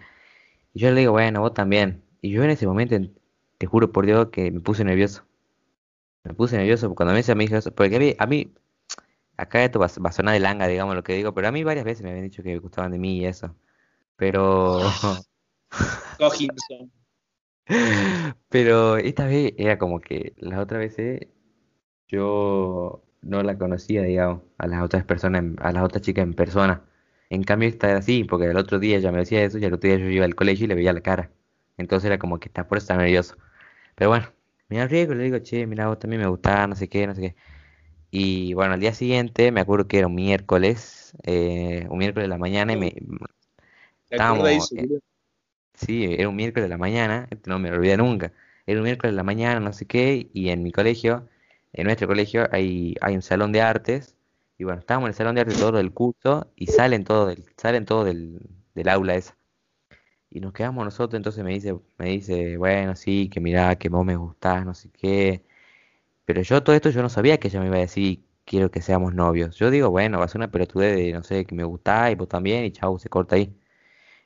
Y 0.74 0.80
yo 0.80 0.90
le 0.90 1.00
digo, 1.00 1.12
bueno, 1.12 1.40
vos 1.40 1.54
también. 1.54 2.02
Y 2.22 2.30
yo 2.30 2.42
en 2.44 2.50
ese 2.50 2.66
momento, 2.66 2.94
en- 2.96 3.14
te 3.58 3.66
juro 3.66 3.92
por 3.92 4.06
Dios, 4.06 4.28
que 4.30 4.50
me 4.50 4.60
puse 4.60 4.84
nervioso. 4.84 5.24
Me 6.24 6.34
puse 6.34 6.56
nervioso 6.56 6.94
cuando 6.94 7.12
me 7.12 7.18
dice, 7.20 7.34
me 7.34 7.44
dijo 7.44 7.56
eso, 7.56 7.74
porque 7.74 7.96
a 7.96 7.98
mí, 7.98 8.14
a 8.18 8.26
mí, 8.26 8.54
acá 9.38 9.64
esto 9.64 9.80
va, 9.80 9.86
a- 9.86 10.08
a 10.08 10.12
sonar 10.12 10.34
de 10.34 10.40
langa, 10.40 10.68
digamos 10.68 10.94
lo 10.96 11.04
que 11.04 11.14
digo, 11.14 11.34
pero 11.34 11.48
a 11.48 11.52
mí 11.52 11.64
varias 11.64 11.84
veces 11.86 12.04
me 12.04 12.10
habían 12.10 12.24
dicho 12.26 12.42
que 12.42 12.50
me 12.54 12.58
gustaban 12.60 12.92
de 12.92 12.98
mí 12.98 13.18
y 13.18 13.26
eso. 13.26 13.56
Pero, 14.16 14.80
pero 18.48 18.96
esta 18.96 19.26
vez 19.26 19.54
era 19.58 19.78
como 19.78 20.00
que 20.00 20.34
las 20.38 20.58
otras 20.60 20.80
veces 20.80 21.28
yo 22.08 23.02
no 23.22 23.42
la 23.44 23.58
conocía, 23.58 24.02
digamos, 24.02 24.42
a 24.58 24.66
las 24.68 24.82
otras 24.84 25.04
personas, 25.04 25.44
a 25.60 25.72
las 25.72 25.84
otras 25.84 26.02
chicas 26.02 26.24
en 26.24 26.34
persona. 26.34 26.84
En 27.30 27.44
cambio 27.44 27.68
esta 27.68 27.90
era 27.90 28.00
así, 28.00 28.24
porque 28.24 28.46
el 28.46 28.56
otro 28.58 28.78
día 28.80 28.98
ella 28.98 29.12
me 29.12 29.20
decía 29.20 29.42
eso 29.44 29.58
y 29.58 29.64
el 29.66 29.74
otro 29.74 29.88
día 29.88 29.98
yo 29.98 30.06
iba 30.08 30.24
al 30.26 30.34
colegio 30.36 30.66
y 30.66 30.68
le 30.68 30.74
veía 30.76 30.92
la 30.92 31.02
cara. 31.02 31.32
Entonces 31.78 32.06
era 32.08 32.18
como 32.18 32.40
que 32.40 32.48
está 32.48 32.68
por 32.68 32.78
estaba 32.78 33.02
nervioso. 33.02 33.36
Pero 33.96 34.10
bueno, 34.10 34.32
me 34.68 34.80
arriesgo 34.80 35.14
y 35.14 35.18
le 35.18 35.24
digo, 35.24 35.38
che, 35.40 35.66
mira, 35.66 35.88
vos 35.88 35.98
también 35.98 36.22
me 36.22 36.28
gustaba, 36.28 36.66
no 36.68 36.76
sé 36.76 36.88
qué, 36.88 37.06
no 37.06 37.14
sé 37.14 37.22
qué. 37.22 37.36
Y 38.10 38.54
bueno, 38.54 38.74
al 38.74 38.80
día 38.80 38.94
siguiente 38.94 39.52
me 39.52 39.60
acuerdo 39.60 39.88
que 39.88 39.98
era 39.98 40.06
un 40.08 40.14
miércoles, 40.16 41.14
eh, 41.24 41.86
un 41.90 41.98
miércoles 41.98 42.24
de 42.24 42.28
la 42.28 42.38
mañana 42.38 42.72
y 42.72 42.76
me, 42.76 42.94
¿Te 44.08 44.16
acuerdas 44.16 44.44
de 44.44 44.56
estábamos, 44.56 44.72
eh, 44.76 44.88
sí, 45.74 46.04
era 46.04 46.28
un 46.28 46.36
miércoles 46.36 46.64
de 46.66 46.70
la 46.70 46.78
mañana, 46.78 47.28
esto 47.30 47.50
no 47.50 47.58
me 47.58 47.70
lo 47.70 47.76
olvidé 47.76 47.96
nunca. 47.96 48.32
Era 48.66 48.80
un 48.80 48.84
miércoles 48.84 49.12
de 49.12 49.16
la 49.16 49.24
mañana, 49.24 49.60
no 49.60 49.72
sé 49.72 49.86
qué, 49.86 50.30
y 50.32 50.50
en 50.50 50.62
mi 50.62 50.72
colegio, 50.72 51.28
en 51.72 51.84
nuestro 51.86 52.08
colegio, 52.08 52.48
hay, 52.52 52.96
hay 53.00 53.14
un 53.16 53.22
salón 53.22 53.52
de 53.52 53.62
artes. 53.62 54.16
Y 54.60 54.64
bueno, 54.64 54.80
estábamos 54.80 55.06
en 55.06 55.12
el 55.12 55.14
salón 55.14 55.34
de 55.36 55.40
artes 55.40 55.58
todo 55.58 55.80
el 55.80 55.90
curso 55.90 56.52
y 56.54 56.66
salen 56.66 57.02
todos 57.02 57.28
del, 57.28 57.46
salen 57.56 57.86
todos 57.86 58.04
del, 58.04 58.40
del 58.74 58.88
aula 58.90 59.14
esa. 59.14 59.34
Y 60.30 60.40
nos 60.40 60.52
quedamos 60.52 60.84
nosotros, 60.84 61.18
entonces 61.18 61.44
me 61.44 61.52
dice, 61.52 61.74
me 61.98 62.10
dice, 62.10 62.56
bueno, 62.58 62.96
sí, 62.96 63.30
que 63.30 63.40
mirá, 63.40 63.76
que 63.76 63.88
vos 63.88 64.04
me 64.04 64.16
gustás, 64.16 64.66
no 64.66 64.74
sé 64.74 64.90
qué. 64.90 65.44
Pero 66.26 66.42
yo 66.42 66.62
todo 66.62 66.76
esto 66.76 66.90
yo 66.90 67.02
no 67.02 67.08
sabía 67.10 67.38
que 67.38 67.48
ella 67.48 67.60
me 67.60 67.68
iba 67.68 67.76
a 67.76 67.80
decir, 67.80 68.24
quiero 68.44 68.70
que 68.70 68.82
seamos 68.82 69.14
novios. 69.14 69.56
Yo 69.56 69.70
digo, 69.70 69.90
bueno, 69.90 70.18
va 70.18 70.26
a 70.26 70.28
ser 70.28 70.40
una 70.40 70.50
pelotudez 70.50 70.96
de, 70.96 71.12
no 71.12 71.24
sé, 71.24 71.46
que 71.46 71.54
me 71.54 71.64
gustás 71.64 72.12
y 72.12 72.16
vos 72.16 72.28
también, 72.28 72.64
y 72.64 72.72
chau, 72.72 72.98
se 72.98 73.08
corta 73.10 73.36
ahí. 73.36 73.56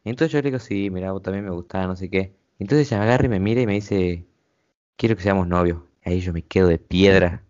Entonces 0.04 0.32
yo 0.32 0.38
le 0.40 0.50
digo, 0.50 0.58
sí, 0.60 0.90
mira, 0.90 1.12
vos 1.12 1.22
también 1.22 1.44
me 1.44 1.52
gustás, 1.52 1.88
no 1.88 1.96
sé 1.96 2.10
qué. 2.10 2.34
Entonces 2.58 2.88
ella 2.92 2.98
me 3.00 3.04
agarra 3.06 3.26
y 3.26 3.28
me 3.30 3.40
mira 3.40 3.60
y 3.62 3.66
me 3.66 3.74
dice, 3.74 4.26
quiero 4.96 5.16
que 5.16 5.22
seamos 5.22 5.48
novios. 5.48 5.82
Ahí 6.04 6.20
yo 6.20 6.32
me 6.32 6.42
quedo 6.42 6.68
de 6.68 6.78
piedra, 6.78 7.44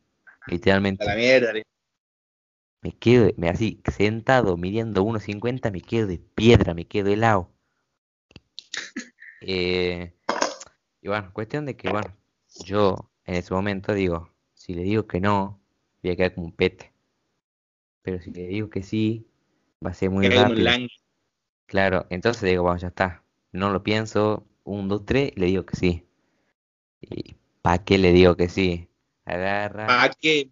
literalmente. 0.48 1.04
A 1.04 1.08
la 1.08 1.16
mierda. 1.16 1.52
Me 2.84 2.92
quedo, 2.92 3.30
me 3.36 3.48
así, 3.48 3.80
sentado, 3.90 4.56
midiendo 4.56 5.02
1.50, 5.02 5.72
me 5.72 5.80
quedo 5.80 6.06
de 6.06 6.18
piedra, 6.18 6.72
me 6.74 6.86
quedo 6.86 7.10
helado. 7.10 7.50
Eh, 9.40 10.12
y 11.02 11.08
bueno, 11.08 11.32
cuestión 11.32 11.66
de 11.66 11.76
que, 11.76 11.90
bueno, 11.90 12.14
yo 12.64 13.10
en 13.24 13.34
ese 13.36 13.52
momento 13.54 13.92
digo, 13.94 14.30
si 14.54 14.74
le 14.74 14.82
digo 14.82 15.06
que 15.06 15.20
no, 15.20 15.60
voy 16.02 16.12
a 16.12 16.16
quedar 16.16 16.34
como 16.34 16.46
un 16.46 16.52
pete. 16.52 16.92
Pero 18.02 18.20
si 18.20 18.30
le 18.30 18.46
digo 18.46 18.70
que 18.70 18.82
sí, 18.82 19.26
va 19.84 19.90
a 19.90 19.94
ser 19.94 20.10
muy 20.10 20.28
Que 20.28 20.34
hay 20.34 20.38
un 20.38 20.48
rápido. 20.48 20.64
lang- 20.64 20.88
Claro, 21.66 22.06
entonces 22.10 22.42
digo, 22.42 22.62
bueno, 22.64 22.78
ya 22.78 22.88
está. 22.88 23.24
No 23.52 23.70
lo 23.70 23.82
pienso, 23.82 24.46
un, 24.64 24.88
dos, 24.88 25.04
tres, 25.06 25.32
y 25.34 25.40
le 25.40 25.46
digo 25.46 25.64
que 25.64 25.76
sí. 25.76 26.06
¿Y 27.00 27.36
para 27.62 27.84
qué 27.84 27.98
le 27.98 28.12
digo 28.12 28.36
que 28.36 28.48
sí? 28.48 28.88
Agarra. 29.24 29.86
¿Para 29.86 30.14
qué? 30.20 30.50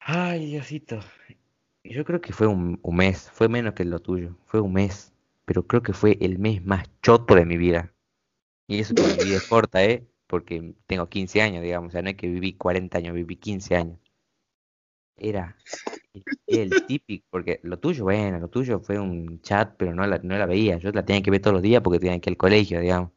Ay, 0.00 0.46
Diosito. 0.46 1.00
Yo 1.84 2.04
creo 2.04 2.20
que 2.20 2.32
fue 2.32 2.46
un, 2.46 2.78
un 2.82 2.96
mes, 2.96 3.30
fue 3.32 3.48
menos 3.48 3.74
que 3.74 3.84
lo 3.84 4.00
tuyo, 4.00 4.36
fue 4.44 4.60
un 4.60 4.72
mes, 4.72 5.12
pero 5.44 5.66
creo 5.66 5.82
que 5.82 5.92
fue 5.92 6.18
el 6.20 6.38
mes 6.38 6.64
más 6.64 6.84
choto 7.02 7.34
de 7.34 7.44
mi 7.44 7.56
vida. 7.56 7.92
Y 8.66 8.80
eso 8.80 8.94
que 8.94 9.02
mi 9.02 9.24
vida 9.24 9.36
es 9.36 9.46
corta, 9.48 9.84
¿eh? 9.84 10.06
Porque 10.26 10.74
tengo 10.86 11.08
15 11.08 11.42
años, 11.42 11.62
digamos, 11.62 11.88
o 11.88 11.92
sea, 11.92 12.02
no 12.02 12.10
es 12.10 12.16
que 12.16 12.28
viví 12.28 12.52
40 12.54 12.98
años, 12.98 13.14
viví 13.14 13.36
15 13.36 13.76
años. 13.76 13.98
Era 15.16 15.56
el, 16.14 16.24
el 16.46 16.86
típico, 16.86 17.26
porque 17.30 17.60
lo 17.62 17.78
tuyo, 17.78 18.04
bueno, 18.04 18.38
lo 18.38 18.48
tuyo 18.48 18.80
fue 18.80 18.98
un 18.98 19.40
chat, 19.42 19.74
pero 19.76 19.94
no 19.94 20.06
la, 20.06 20.18
no 20.18 20.38
la 20.38 20.46
veía, 20.46 20.78
yo 20.78 20.92
la 20.92 21.04
tenía 21.04 21.22
que 21.22 21.30
ver 21.30 21.40
todos 21.40 21.54
los 21.54 21.62
días 21.62 21.82
porque 21.82 21.98
tenía 21.98 22.18
que 22.20 22.30
ir 22.30 22.34
al 22.34 22.38
colegio, 22.38 22.80
digamos. 22.80 23.10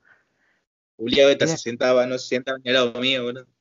Julián 0.98 1.30
esta 1.30 1.46
Mira. 1.46 1.58
se 1.58 1.64
sentaba, 1.64 2.06
no 2.06 2.18
se 2.18 2.28
sentaba 2.28 2.58
ni 2.64 2.70
al 2.70 2.76
lado 2.76 3.00
mío, 3.00 3.24
boludo. 3.24 3.53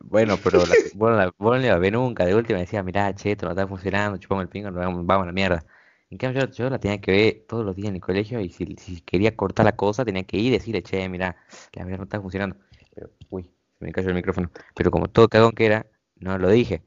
Bueno, 0.00 0.36
pero 0.44 0.66
la, 0.66 0.74
vos, 0.94 1.10
no 1.10 1.16
la, 1.16 1.34
vos 1.38 1.56
no 1.56 1.62
la 1.66 1.78
ves 1.78 1.92
nunca. 1.92 2.24
De 2.24 2.34
última 2.34 2.58
decía, 2.58 2.82
mirá, 2.82 3.14
che, 3.14 3.32
esto 3.32 3.46
no 3.46 3.52
está 3.52 3.66
funcionando, 3.66 4.18
chupamos 4.18 4.42
el 4.42 4.48
pingo, 4.48 4.70
nos 4.70 4.84
vamos, 4.84 5.06
vamos 5.06 5.24
a 5.24 5.26
la 5.26 5.32
mierda. 5.32 5.64
En 6.10 6.18
cambio, 6.18 6.46
yo, 6.46 6.50
yo 6.52 6.70
la 6.70 6.78
tenía 6.78 7.00
que 7.00 7.10
ver 7.12 7.44
todos 7.48 7.64
los 7.64 7.76
días 7.76 7.88
en 7.88 7.96
el 7.96 8.00
colegio 8.00 8.40
y 8.40 8.48
si, 8.50 8.76
si 8.76 9.00
quería 9.02 9.36
cortar 9.36 9.66
la 9.66 9.76
cosa, 9.76 10.04
tenía 10.04 10.24
que 10.24 10.38
ir 10.38 10.46
y 10.46 10.50
decirle, 10.50 10.82
che, 10.82 11.08
mirá, 11.08 11.36
la 11.74 11.84
verdad 11.84 11.98
no 11.98 12.04
está 12.04 12.20
funcionando. 12.20 12.56
Pero, 12.94 13.10
uy, 13.30 13.44
se 13.78 13.84
me 13.84 13.92
cayó 13.92 14.08
el 14.08 14.14
micrófono. 14.14 14.50
Pero 14.74 14.90
como 14.90 15.08
todo 15.08 15.28
cagón 15.28 15.52
que 15.52 15.66
era, 15.66 15.86
no 16.16 16.38
lo 16.38 16.48
dije. 16.50 16.82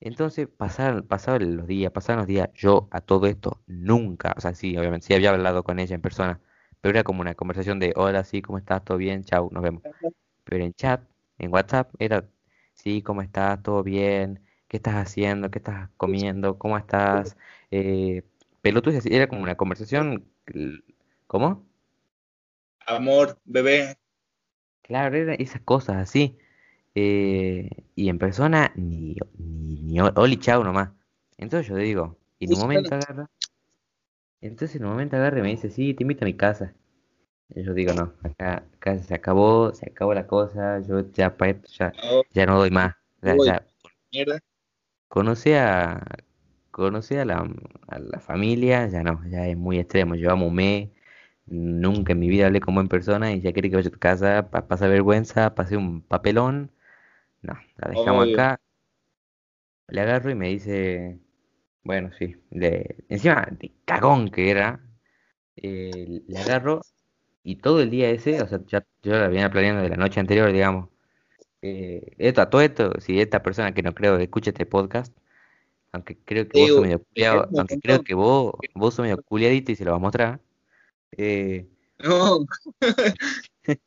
Entonces, 0.00 0.48
pasaron, 0.48 1.06
pasaban 1.06 1.56
los 1.56 1.66
días, 1.66 1.90
pasaban 1.92 2.18
los 2.18 2.26
días, 2.26 2.50
yo 2.54 2.88
a 2.90 3.00
todo 3.00 3.26
esto 3.26 3.62
nunca, 3.66 4.34
o 4.36 4.40
sea, 4.40 4.54
sí, 4.54 4.76
obviamente, 4.76 5.06
sí 5.06 5.14
había 5.14 5.30
hablado 5.30 5.62
con 5.64 5.78
ella 5.78 5.94
en 5.94 6.02
persona, 6.02 6.40
pero 6.80 6.90
era 6.98 7.04
como 7.04 7.22
una 7.22 7.34
conversación 7.34 7.78
de, 7.78 7.92
hola, 7.96 8.24
sí, 8.24 8.42
¿cómo 8.42 8.58
estás? 8.58 8.84
¿Todo 8.84 8.98
bien? 8.98 9.24
Chau, 9.24 9.48
nos 9.50 9.62
vemos. 9.62 9.82
Pero 10.44 10.64
en 10.64 10.74
chat, 10.74 11.02
en 11.38 11.52
WhatsApp, 11.52 11.94
era, 11.98 12.28
sí, 12.84 13.02
¿cómo 13.02 13.22
estás? 13.22 13.62
¿Todo 13.62 13.82
bien? 13.82 14.40
¿Qué 14.68 14.76
estás 14.76 14.94
haciendo? 14.96 15.50
¿Qué 15.50 15.58
estás 15.58 15.88
comiendo? 15.96 16.58
¿Cómo 16.58 16.76
estás? 16.76 17.36
Eh, 17.70 18.22
pelotudos, 18.60 18.98
así, 18.98 19.08
era 19.12 19.26
como 19.26 19.42
una 19.42 19.56
conversación, 19.56 20.24
¿cómo? 21.26 21.64
Amor, 22.86 23.38
bebé. 23.44 23.96
Claro, 24.82 25.16
era 25.16 25.34
esas 25.34 25.62
cosas 25.62 25.96
así. 25.96 26.36
Eh, 26.94 27.70
y 27.96 28.08
en 28.10 28.18
persona, 28.18 28.72
ni, 28.76 29.16
ni, 29.38 29.80
ni 29.82 30.00
oli 30.00 30.36
chau 30.36 30.62
nomás. 30.62 30.90
Entonces 31.38 31.66
yo 31.66 31.76
digo, 31.76 32.18
y 32.38 32.44
en 32.44 32.52
un 32.52 32.60
momento 32.60 32.94
agarra, 32.94 33.30
entonces 34.42 34.76
en 34.76 34.84
un 34.84 34.92
momento 34.92 35.16
agarra 35.16 35.38
y 35.38 35.42
me 35.42 35.48
dice, 35.48 35.70
sí, 35.70 35.94
te 35.94 36.04
invito 36.04 36.24
a 36.24 36.26
mi 36.26 36.34
casa. 36.34 36.74
Yo 37.48 37.72
digo, 37.74 37.92
no, 37.94 38.12
acá, 38.22 38.64
acá 38.76 38.98
se 38.98 39.14
acabó, 39.14 39.72
se 39.74 39.86
acabó 39.90 40.12
la 40.14 40.26
cosa, 40.26 40.80
yo 40.80 41.00
ya 41.12 41.34
ya, 41.78 41.94
ya 42.32 42.46
no 42.46 42.58
doy 42.58 42.70
más. 42.70 42.94
Ya 43.22 43.34
conocí 45.08 45.52
a, 45.52 46.00
conocí 46.70 47.16
a 47.16 47.24
la, 47.24 47.48
a 47.88 47.98
la 47.98 48.20
familia, 48.20 48.88
ya 48.88 49.02
no, 49.02 49.22
ya 49.28 49.46
es 49.48 49.56
muy 49.56 49.78
extremo, 49.78 50.14
llevamos 50.14 50.48
un 50.48 50.54
mes, 50.56 50.90
nunca 51.46 52.12
en 52.12 52.18
mi 52.20 52.28
vida 52.28 52.46
hablé 52.46 52.60
con 52.60 52.74
buena 52.74 52.88
persona 52.90 53.32
y 53.32 53.40
ya 53.40 53.52
quiere 53.52 53.70
que 53.70 53.76
vaya 53.76 53.88
a 53.88 53.92
tu 53.92 53.98
casa, 53.98 54.50
pa- 54.50 54.66
pasa 54.68 54.88
vergüenza, 54.88 55.54
pasé 55.54 55.76
un 55.76 56.02
papelón, 56.02 56.72
no, 57.42 57.54
la 57.78 57.90
dejamos 57.90 58.24
Obvio. 58.24 58.34
acá, 58.34 58.60
le 59.88 60.00
agarro 60.00 60.30
y 60.30 60.34
me 60.34 60.48
dice, 60.48 61.20
bueno, 61.84 62.10
sí, 62.18 62.36
le, 62.50 63.04
encima 63.10 63.48
de 63.52 63.74
cagón 63.84 64.30
que 64.30 64.50
era, 64.50 64.80
eh, 65.56 66.22
le 66.28 66.38
agarro 66.38 66.82
y 67.44 67.56
todo 67.56 67.80
el 67.80 67.90
día 67.90 68.10
ese, 68.10 68.42
o 68.42 68.48
sea, 68.48 68.60
ya 68.66 68.86
yo 69.02 69.12
la 69.12 69.28
venía 69.28 69.50
planeando 69.50 69.82
de 69.82 69.90
la 69.90 69.96
noche 69.96 70.18
anterior, 70.18 70.50
digamos, 70.52 70.88
eh, 71.62 72.14
esto, 72.18 72.42
a 72.42 72.50
todo 72.50 72.62
esto, 72.62 72.92
si 73.00 73.20
esta 73.20 73.42
persona 73.42 73.74
que 73.74 73.82
no 73.82 73.94
creo 73.94 74.16
que 74.16 74.24
escuche 74.24 74.50
este 74.50 74.66
podcast, 74.66 75.16
aunque 75.92 76.18
creo 76.24 76.48
que 76.48 76.58
vos 76.60 76.70
sos 76.70 76.82
medio 76.82 77.02
culiado, 77.04 77.48
un 77.50 77.60
aunque 77.60 77.78
creo 77.80 78.02
que 78.02 78.14
vos, 78.14 78.54
vos 78.74 78.94
sos 78.94 79.04
medio 79.04 79.22
culiadito 79.22 79.72
y 79.72 79.76
se 79.76 79.84
lo 79.84 79.92
vas 79.92 79.98
a 79.98 80.02
mostrar, 80.02 80.40
eh, 81.16 81.68
No, 81.98 82.46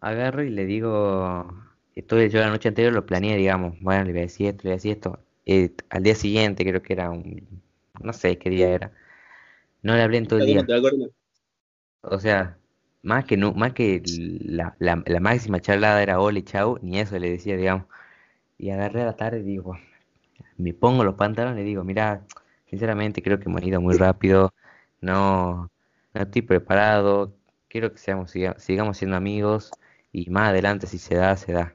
agarro 0.00 0.42
y 0.42 0.50
le 0.50 0.66
digo, 0.66 1.48
estoy 1.94 2.28
yo 2.30 2.40
la 2.40 2.50
noche 2.50 2.68
anterior 2.68 2.92
lo 2.92 3.06
planeé, 3.06 3.36
digamos, 3.36 3.80
bueno, 3.80 4.04
le 4.04 4.12
voy 4.12 4.20
a 4.20 4.22
decir 4.24 4.48
esto, 4.48 4.62
le 4.64 4.70
voy 4.70 4.72
a 4.72 4.76
decir 4.76 4.92
esto, 4.92 5.20
Eh, 5.46 5.74
al 5.90 6.02
día 6.02 6.14
siguiente 6.14 6.64
creo 6.64 6.82
que 6.82 6.92
era 6.92 7.10
un, 7.10 7.62
no 8.00 8.12
sé 8.12 8.38
qué 8.38 8.50
día 8.50 8.70
era, 8.70 8.92
no 9.82 9.94
le 9.94 10.02
hablé 10.02 10.18
en 10.18 10.26
todo 10.26 10.40
el 10.40 10.46
¿cómo 10.46 10.64
día, 10.66 11.08
o 12.02 12.18
sea, 12.18 12.58
más 13.02 13.24
que, 13.24 13.36
nu- 13.36 13.54
más 13.54 13.72
que 13.74 14.02
la, 14.06 14.76
la, 14.78 15.02
la 15.06 15.20
máxima 15.20 15.60
charlada 15.60 16.02
era 16.02 16.18
y 16.32 16.42
chau, 16.42 16.78
ni 16.82 16.98
eso 17.00 17.18
le 17.18 17.30
decía, 17.30 17.56
digamos, 17.56 17.86
y 18.58 18.70
agarré 18.70 19.02
a 19.02 19.06
la 19.06 19.16
tarde 19.16 19.40
y 19.40 19.42
digo, 19.44 19.76
me 20.56 20.74
pongo 20.74 21.04
los 21.04 21.14
pantalones 21.16 21.62
y 21.62 21.66
digo, 21.66 21.84
mira, 21.84 22.26
sinceramente 22.66 23.22
creo 23.22 23.38
que 23.38 23.48
hemos 23.48 23.62
ido 23.62 23.80
muy 23.80 23.94
rápido, 23.96 24.54
no, 25.00 25.70
no 26.14 26.22
estoy 26.22 26.42
preparado, 26.42 27.34
quiero 27.68 27.92
que 27.92 27.98
seamos, 27.98 28.30
siga- 28.34 28.58
sigamos 28.58 28.98
siendo 28.98 29.16
amigos 29.16 29.76
y 30.12 30.30
más 30.30 30.50
adelante 30.50 30.86
si 30.86 30.98
se 30.98 31.14
da, 31.16 31.36
se 31.36 31.52
da. 31.52 31.74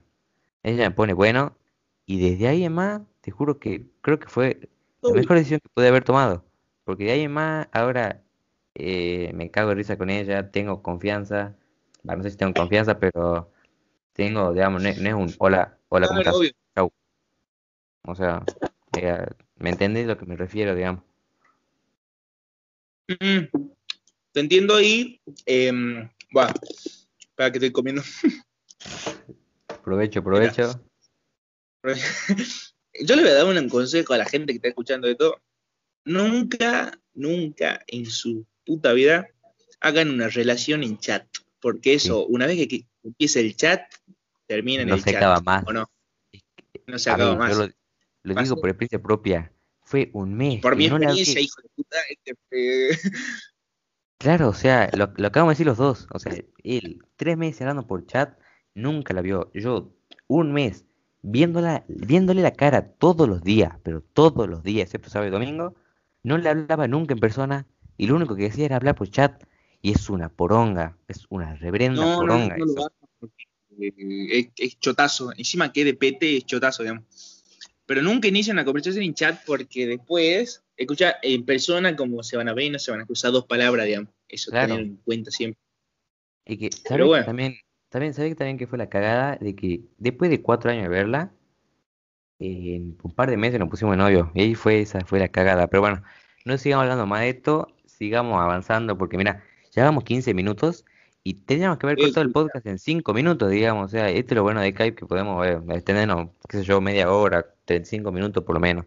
Ella 0.64 0.90
me 0.90 0.96
pone 0.96 1.14
bueno 1.14 1.58
y 2.06 2.20
desde 2.32 2.48
ahí 2.48 2.64
en 2.66 2.74
más, 2.74 3.02
te 3.22 3.32
juro 3.32 3.60
que 3.60 3.86
creo 4.02 4.20
que 4.20 4.28
fue 4.28 4.70
la 5.06 5.14
mejor 5.14 5.38
decisión 5.38 5.60
que 5.62 5.70
pude 5.70 5.88
haber 5.88 6.04
tomado, 6.04 6.46
porque 6.84 7.06
de 7.06 7.12
ahí 7.12 7.22
en 7.24 7.34
más 7.34 7.68
ahora 7.72 8.24
eh, 8.80 9.32
me 9.34 9.50
cago 9.50 9.70
de 9.70 9.76
risa 9.76 9.98
con 9.98 10.12
ella, 10.12 10.52
tengo 10.52 10.84
confianza, 10.84 11.56
bueno, 12.04 12.20
no 12.20 12.24
sé 12.24 12.32
si 12.32 12.38
tengo 12.38 12.54
confianza, 12.54 13.00
pero 13.00 13.52
tengo, 14.14 14.54
digamos, 14.54 14.84
no 14.84 14.90
es, 14.90 15.00
no 15.00 15.10
es 15.10 15.16
un 15.16 15.36
hola, 15.40 15.80
hola, 15.90 16.08
¿cómo 16.08 16.22
claro, 16.22 16.44
estás? 16.44 16.56
Chau. 16.76 16.92
O 18.04 18.16
sea, 18.16 18.46
eh, 19.02 19.26
¿me 19.56 19.72
entendés 19.72 20.06
a 20.06 20.10
lo 20.10 20.18
que 20.18 20.28
me 20.28 20.36
refiero, 20.36 20.76
digamos? 20.76 21.04
Mm, 23.08 23.46
Te 24.32 24.40
entiendo 24.40 24.76
ahí. 24.76 25.20
Eh, 25.48 25.72
bueno, 26.32 26.54
para 27.36 27.52
que 27.52 27.58
estoy 27.58 27.72
comiendo. 27.72 28.04
Provecho, 29.84 30.24
provecho. 30.24 30.84
Yo 33.02 33.16
le 33.16 33.22
voy 33.22 33.32
a 33.32 33.36
dar 33.36 33.46
un 33.46 33.70
consejo 33.70 34.14
a 34.14 34.18
la 34.18 34.26
gente 34.26 34.54
que 34.54 34.58
está 34.58 34.68
escuchando 34.68 35.08
de 35.08 35.16
todo. 35.16 35.42
Nunca, 36.06 37.00
nunca 37.14 37.84
en 37.88 38.06
su 38.06 38.46
puta 38.68 38.94
vida 38.94 39.30
hagan 39.80 40.12
una 40.12 40.28
relación 40.28 40.84
en 40.84 41.00
chat. 41.00 41.26
Porque 41.60 41.96
eso, 41.96 42.28
una 42.28 42.46
vez 42.46 42.68
que, 42.68 42.86
empiece 43.04 43.40
el 43.40 43.56
chat, 43.56 43.82
termina 44.46 44.84
en 44.84 44.90
No 44.90 44.96
el 44.96 45.02
se 45.02 45.12
chat. 45.12 45.18
acaba 45.18 45.42
más. 45.42 45.64
¿O 45.66 45.74
no? 45.74 45.90
No 46.86 47.00
se 47.00 47.10
acaba 47.10 47.36
más. 47.36 47.58
yo 47.58 47.68
lo, 48.24 48.42
digo 48.42 48.56
por 48.58 48.70
experiencia 48.70 49.02
propia. 49.02 49.52
Fue 49.82 50.12
un 50.14 50.34
mes 50.34 50.62
Por 50.62 50.76
mi 50.76 50.86
experiencia, 50.86 51.40
hijo 51.40 51.62
de 51.62 51.70
puta, 51.76 51.98
este, 52.10 53.00
Claro, 54.20 54.50
o 54.50 54.54
sea, 54.54 54.90
lo, 54.94 55.14
lo 55.16 55.28
acabamos 55.28 55.52
de 55.52 55.54
decir 55.54 55.68
los 55.68 55.78
dos. 55.78 56.08
O 56.12 56.20
sea, 56.20 56.34
él, 56.64 57.02
tres 57.16 57.38
meses 57.38 57.62
hablando 57.62 57.88
por 57.88 58.06
chat, 58.06 58.38
nunca 58.74 59.14
la 59.14 59.22
vio. 59.22 59.52
Yo, 59.54 59.96
un 60.28 60.52
mes, 60.52 60.86
viéndola, 61.22 61.86
viéndole 61.88 62.42
la 62.42 62.52
cara 62.52 62.94
todos 62.94 63.30
los 63.30 63.44
días, 63.44 63.78
pero 63.84 64.02
todos 64.02 64.50
los 64.50 64.64
días, 64.64 64.86
excepto 64.86 65.10
sábado 65.10 65.30
y 65.30 65.32
domingo, 65.32 65.76
no 66.24 66.38
le 66.38 66.50
hablaba 66.50 66.88
nunca 66.88 67.14
en 67.14 67.20
persona. 67.20 67.68
Y 67.98 68.08
lo 68.08 68.16
único 68.16 68.36
que 68.36 68.44
decía 68.44 68.66
era 68.66 68.76
hablar 68.78 68.96
por 68.96 69.10
chat. 69.10 69.44
Y 69.82 69.92
es 69.92 70.10
una 70.10 70.30
poronga, 70.30 70.98
es 71.08 71.26
una 71.30 71.56
reverenda 71.56 72.02
no, 72.02 72.08
no, 72.08 72.14
no, 72.14 72.20
poronga 72.22 72.58
no 72.58 72.66
eso. 72.66 72.92
porque 73.20 73.46
eh, 73.80 73.94
es, 74.32 74.48
es 74.58 74.80
chotazo. 74.80 75.32
Encima 75.38 75.72
que 75.72 75.86
de 75.86 75.94
PT 75.94 76.38
es 76.38 76.46
chotazo, 76.46 76.84
digamos. 76.84 77.04
Pero 77.86 78.02
nunca 78.02 78.28
inician 78.28 78.58
la 78.58 78.66
conversación 78.66 79.04
en 79.04 79.14
chat 79.14 79.40
porque 79.46 79.88
después, 79.88 80.64
escucha, 80.76 81.16
en 81.22 81.46
persona 81.46 81.96
como 81.96 82.22
se 82.22 82.36
van 82.38 82.50
a 82.50 82.54
ver 82.54 82.66
y 82.66 82.70
no 82.72 82.80
se 82.80 82.92
van 82.92 83.02
a 83.02 83.06
cruzar 83.06 83.32
dos 83.32 83.46
palabras, 83.46 83.86
digamos. 83.86 84.10
Eso 84.28 84.52
Claro. 84.52 84.68
tener 84.76 84.86
en 84.86 84.96
cuenta 84.98 85.32
siempre. 85.32 85.60
Y 86.46 86.58
que, 86.58 86.70
Pero 86.70 86.84
¿sabes 86.88 87.08
bueno. 87.08 87.26
también, 87.26 87.56
también, 87.90 88.14
¿sabes 88.14 88.36
también 88.36 88.58
que 88.58 88.68
fue 88.68 88.78
la 88.78 88.90
cagada? 88.90 89.38
De 89.38 89.56
que 89.56 89.82
después 89.98 90.30
de 90.30 90.42
cuatro 90.42 90.70
años 90.70 90.84
de 90.84 90.90
verla, 90.90 91.32
en 92.40 92.98
un 93.02 93.12
par 93.14 93.30
de 93.30 93.38
meses 93.38 93.60
nos 93.60 93.70
pusimos 93.70 93.94
de 93.94 93.98
novio. 93.98 94.32
Y 94.34 94.42
ahí 94.42 94.56
fue, 94.56 94.82
esa 94.82 95.02
fue 95.06 95.20
la 95.20 95.30
cagada. 95.30 95.68
Pero 95.68 95.82
bueno, 95.82 96.04
no 96.46 96.58
sigamos 96.58 96.84
hablando 96.84 97.06
más 97.06 97.22
de 97.22 97.30
esto, 97.30 97.68
sigamos 97.98 98.40
avanzando, 98.40 98.98
porque 98.98 99.18
mira, 99.18 99.44
llevamos 99.76 100.04
15 100.04 100.34
minutos 100.34 100.86
y 101.24 101.34
teníamos 101.34 101.78
que 101.78 101.88
haber 101.88 101.98
cortado 101.98 102.22
el 102.22 102.32
podcast 102.32 102.66
en 102.68 102.80
5 102.80 103.14
minutos, 103.14 103.50
digamos. 103.50 103.88
O 103.88 103.90
sea, 103.90 104.10
esto 104.10 104.34
es 104.34 104.36
lo 104.38 104.44
bueno 104.44 104.62
de 104.62 104.72
Skype, 104.72 104.96
que 104.96 105.06
podemos 105.06 105.46
eh, 105.46 105.60
extendernos, 105.72 106.30
qué 106.48 106.60
sé 106.60 106.64
yo, 106.64 106.80
media 106.80 107.12
hora, 107.12 107.46
35 107.66 108.12
minutos 108.12 108.44
por 108.44 108.56
lo 108.56 108.62
menos. 108.62 108.86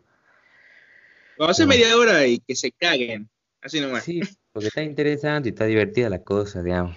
Vamos 1.38 1.48
a 1.48 1.52
hacer 1.52 1.66
media 1.66 1.96
hora 1.96 2.26
y 2.26 2.38
que 2.38 2.54
se 2.54 2.72
caguen. 2.72 3.28
Así 3.60 3.80
nomás. 3.80 4.04
Sí, 4.04 4.20
porque 4.52 4.68
está 4.68 4.82
interesante 4.82 5.48
y 5.48 5.52
está 5.52 5.66
divertida 5.66 6.08
la 6.08 6.22
cosa, 6.22 6.62
digamos. 6.62 6.96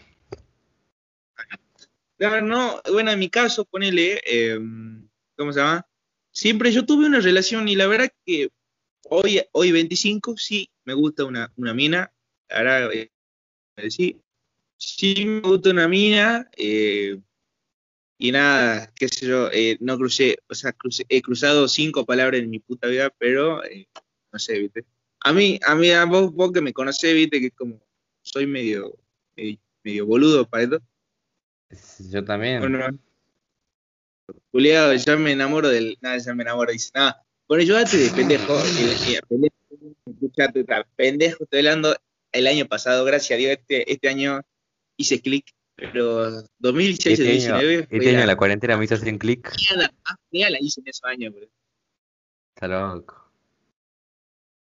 Claro, 2.18 2.46
no, 2.46 2.82
bueno, 2.92 3.12
en 3.12 3.20
mi 3.20 3.30
caso, 3.30 3.66
ponele, 3.66 4.22
eh, 4.26 4.58
¿cómo 5.36 5.52
se 5.52 5.60
llama? 5.60 5.86
Siempre 6.32 6.72
yo 6.72 6.86
tuve 6.86 7.06
una 7.06 7.20
relación 7.20 7.68
y 7.68 7.76
la 7.76 7.88
verdad 7.88 8.10
que 8.26 8.50
hoy, 9.10 9.42
hoy 9.52 9.72
25, 9.72 10.38
sí, 10.38 10.70
me 10.86 10.94
gusta 10.94 11.26
una, 11.26 11.52
una 11.56 11.74
mina. 11.74 12.12
Ahora, 12.50 12.90
eh, 12.94 13.10
sí, 13.90 14.20
sí 14.78 15.26
me 15.26 15.42
gusta 15.42 15.72
una 15.72 15.88
mina. 15.88 16.50
eh, 16.58 17.20
y 18.18 18.32
nada, 18.32 18.92
qué 18.96 19.10
sé 19.10 19.28
yo, 19.28 19.50
eh, 19.52 19.76
no 19.82 19.98
crucé, 19.98 20.38
o 20.48 20.54
sea, 20.56 20.72
crucé- 20.72 21.06
he 21.10 21.22
cruzado 21.22 21.68
cinco 21.68 22.06
palabras 22.06 22.40
en 22.42 22.50
mi 22.50 22.60
puta 22.60 22.88
vida, 22.88 23.10
pero 23.18 23.64
eh, 23.66 23.88
no 24.32 24.40
sé, 24.40 24.60
¿viste? 24.60 24.86
A 25.22 25.34
mí, 25.34 25.60
a 25.66 25.76
mí, 25.76 25.90
a 25.92 26.06
vos, 26.06 26.32
vos 26.32 26.52
que 26.52 26.62
me 26.62 26.72
conocés, 26.74 27.14
¿viste? 27.14 27.42
Que 27.42 27.52
como 27.52 27.82
soy 28.22 28.46
medio, 28.48 28.98
medio, 29.36 29.58
medio 29.84 30.06
boludo 30.06 30.48
para 30.48 30.64
esto. 30.64 30.82
Yo 32.12 32.24
también. 32.24 32.60
Bueno, 32.60 32.80
Juliado, 34.52 34.94
ya 34.94 35.18
me 35.18 35.32
enamoro 35.32 35.70
del. 35.70 35.98
Nada, 36.02 36.18
ya 36.18 36.34
me 36.34 36.44
enamoro. 36.44 36.72
Dice, 36.72 36.92
nada, 36.94 37.26
bueno, 37.48 37.64
yo 37.64 37.78
antes 37.78 38.00
de 38.12 38.16
pendejo. 38.16 38.54
pendejo, 40.96 41.44
estoy 41.44 41.60
hablando 41.60 41.96
el 42.32 42.48
año 42.48 42.66
pasado, 42.68 43.06
gracias 43.06 43.38
a 43.38 43.40
Dios, 43.40 43.52
este, 43.54 43.92
este 43.92 44.10
año 44.10 44.42
hice 44.98 45.22
clic, 45.22 45.46
pero 45.76 46.32
2016 46.60 47.20
Este 47.20 47.32
año, 47.32 47.56
2019 47.56 47.74
este 47.84 47.98
fue 47.98 48.10
año 48.10 48.20
la 48.20 48.26
la 48.26 48.36
cuarentena 48.38 48.78
me 48.78 48.86
hizo 48.86 48.96
hacer 48.96 49.10
un 49.14 49.20
clic. 49.20 49.52
más 49.78 50.18
la 50.32 50.58
hice 50.60 50.82
en 50.82 50.88
esos 50.88 51.04
años, 51.06 51.34
bro. 51.34 51.48
Está 52.56 52.68
loco. 52.68 53.32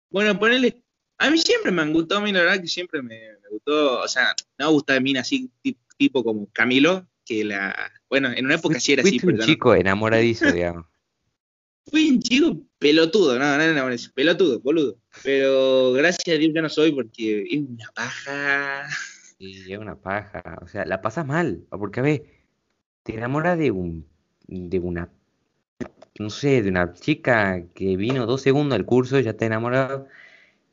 Bueno, 0.09 0.37
ponele. 0.39 0.83
A 1.17 1.29
mí 1.29 1.37
siempre 1.37 1.71
me 1.71 1.81
han 1.83 1.93
gustado, 1.93 2.21
a 2.21 2.23
mí 2.23 2.31
la 2.31 2.39
verdad 2.41 2.61
que 2.61 2.67
siempre 2.67 3.01
me, 3.01 3.15
me 3.41 3.49
gustó, 3.51 4.01
o 4.01 4.07
sea, 4.07 4.35
no 4.57 4.65
me 4.67 4.71
gusta 4.71 4.93
de 4.93 5.01
mina 5.01 5.21
así, 5.21 5.51
ti- 5.61 5.77
tipo 5.97 6.23
como 6.23 6.47
Camilo, 6.51 7.07
que 7.23 7.43
la. 7.43 7.91
Bueno, 8.09 8.31
en 8.31 8.45
una 8.45 8.55
época 8.55 8.79
sí 8.79 8.93
era 8.93 9.03
así, 9.03 9.19
pero 9.19 9.33
un 9.33 9.37
no. 9.37 9.45
chico 9.45 9.75
enamoradizo, 9.75 10.51
digamos. 10.51 10.85
Chico 12.19 12.57
pelotudo, 12.79 13.37
no, 13.37 13.57
no, 13.57 13.73
no, 13.73 13.95
pelotudo, 14.13 14.59
boludo. 14.59 14.97
Pero 15.23 15.93
gracias 15.93 16.35
a 16.35 16.39
Dios 16.39 16.51
ya 16.53 16.61
no 16.61 16.69
soy 16.69 16.91
porque 16.91 17.43
es 17.43 17.59
una 17.59 17.91
paja. 17.93 18.87
Y 19.39 19.71
es 19.71 19.79
una 19.79 19.95
paja. 19.95 20.59
O 20.61 20.67
sea, 20.67 20.85
la 20.85 21.01
pasas 21.01 21.25
mal. 21.25 21.63
Porque, 21.69 21.99
a 21.99 22.03
ver, 22.03 22.23
te 23.03 23.15
enamoras 23.15 23.57
de 23.57 23.71
un. 23.71 24.07
de 24.47 24.79
una. 24.79 25.09
no 26.19 26.29
sé, 26.29 26.61
de 26.61 26.69
una 26.69 26.93
chica 26.93 27.63
que 27.73 27.97
vino 27.97 28.25
dos 28.25 28.41
segundos 28.41 28.77
al 28.77 28.85
curso 28.85 29.19
y 29.19 29.23
ya 29.23 29.33
te 29.33 29.45
enamorado. 29.45 30.07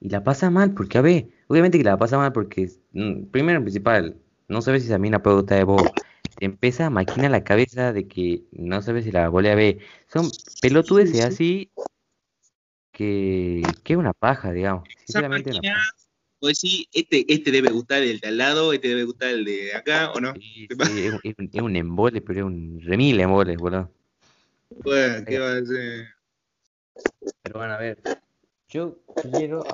Y 0.01 0.11
la 0.11 0.23
pasas 0.23 0.53
mal, 0.53 0.75
porque, 0.75 0.99
a 0.99 1.03
ver, 1.03 1.29
obviamente 1.49 1.79
que 1.79 1.85
la 1.85 1.97
pasa 1.99 2.19
mal 2.19 2.33
porque, 2.33 2.71
mm, 2.93 3.25
primero 3.31 3.59
y 3.61 3.63
principal, 3.63 4.17
no 4.47 4.63
sabes 4.63 4.83
si 4.83 4.89
esa 4.89 4.99
mina 4.99 5.23
puede 5.23 5.37
gustar 5.39 5.59
de 5.59 5.65
vos. 5.65 5.83
Te 6.39 6.45
empieza 6.45 6.87
a 6.87 6.91
maquinar 6.91 7.31
la 7.33 7.43
cabeza 7.43 7.93
de 7.93 8.07
que 8.07 8.45
no 8.53 8.81
sabes 8.81 9.05
si 9.05 9.13
la 9.13 9.29
volea 9.29 9.55
ver. 9.55 9.79
Son 10.07 10.31
pelotudeces 10.63 11.13
Sí, 11.17 11.19
sí. 11.19 11.23
así 11.23 11.71
que, 12.93 13.73
que 13.83 13.93
es 13.95 13.99
una 13.99 14.13
paja, 14.13 14.53
digamos. 14.53 14.89
Sinceramente, 15.05 15.51
una 15.51 15.59
máquina, 15.59 15.75
paja. 15.75 15.93
vos 16.41 16.49
decís, 16.61 16.87
este, 16.93 17.33
este 17.33 17.51
debe 17.51 17.71
gustar 17.71 18.03
el 18.03 18.21
de 18.21 18.29
al 18.29 18.39
lado, 18.39 18.73
este 18.73 18.89
debe 18.89 19.05
gustar 19.05 19.31
el 19.31 19.45
de 19.45 19.75
acá, 19.75 20.13
¿o 20.13 20.21
no? 20.21 20.33
Sí, 20.35 20.69
¿Qué 20.69 20.77
sí, 20.87 21.07
es, 21.07 21.13
un- 21.13 21.21
es 21.23 21.35
un 21.39 21.51
es 21.53 21.63
un 21.63 21.77
embole, 21.77 22.21
pero 22.21 22.41
es 22.41 22.47
un 22.47 22.81
remil 22.83 23.21
embole, 23.21 23.57
boludo. 23.57 23.91
Bueno, 24.85 25.25
¿qué 25.27 25.39
va 25.39 25.53
a 25.53 25.59
hacer? 25.59 26.09
Pero 27.43 27.59
bueno, 27.59 27.75
a 27.75 27.79
ver, 27.79 27.99
yo 28.69 28.99
quiero, 29.33 29.65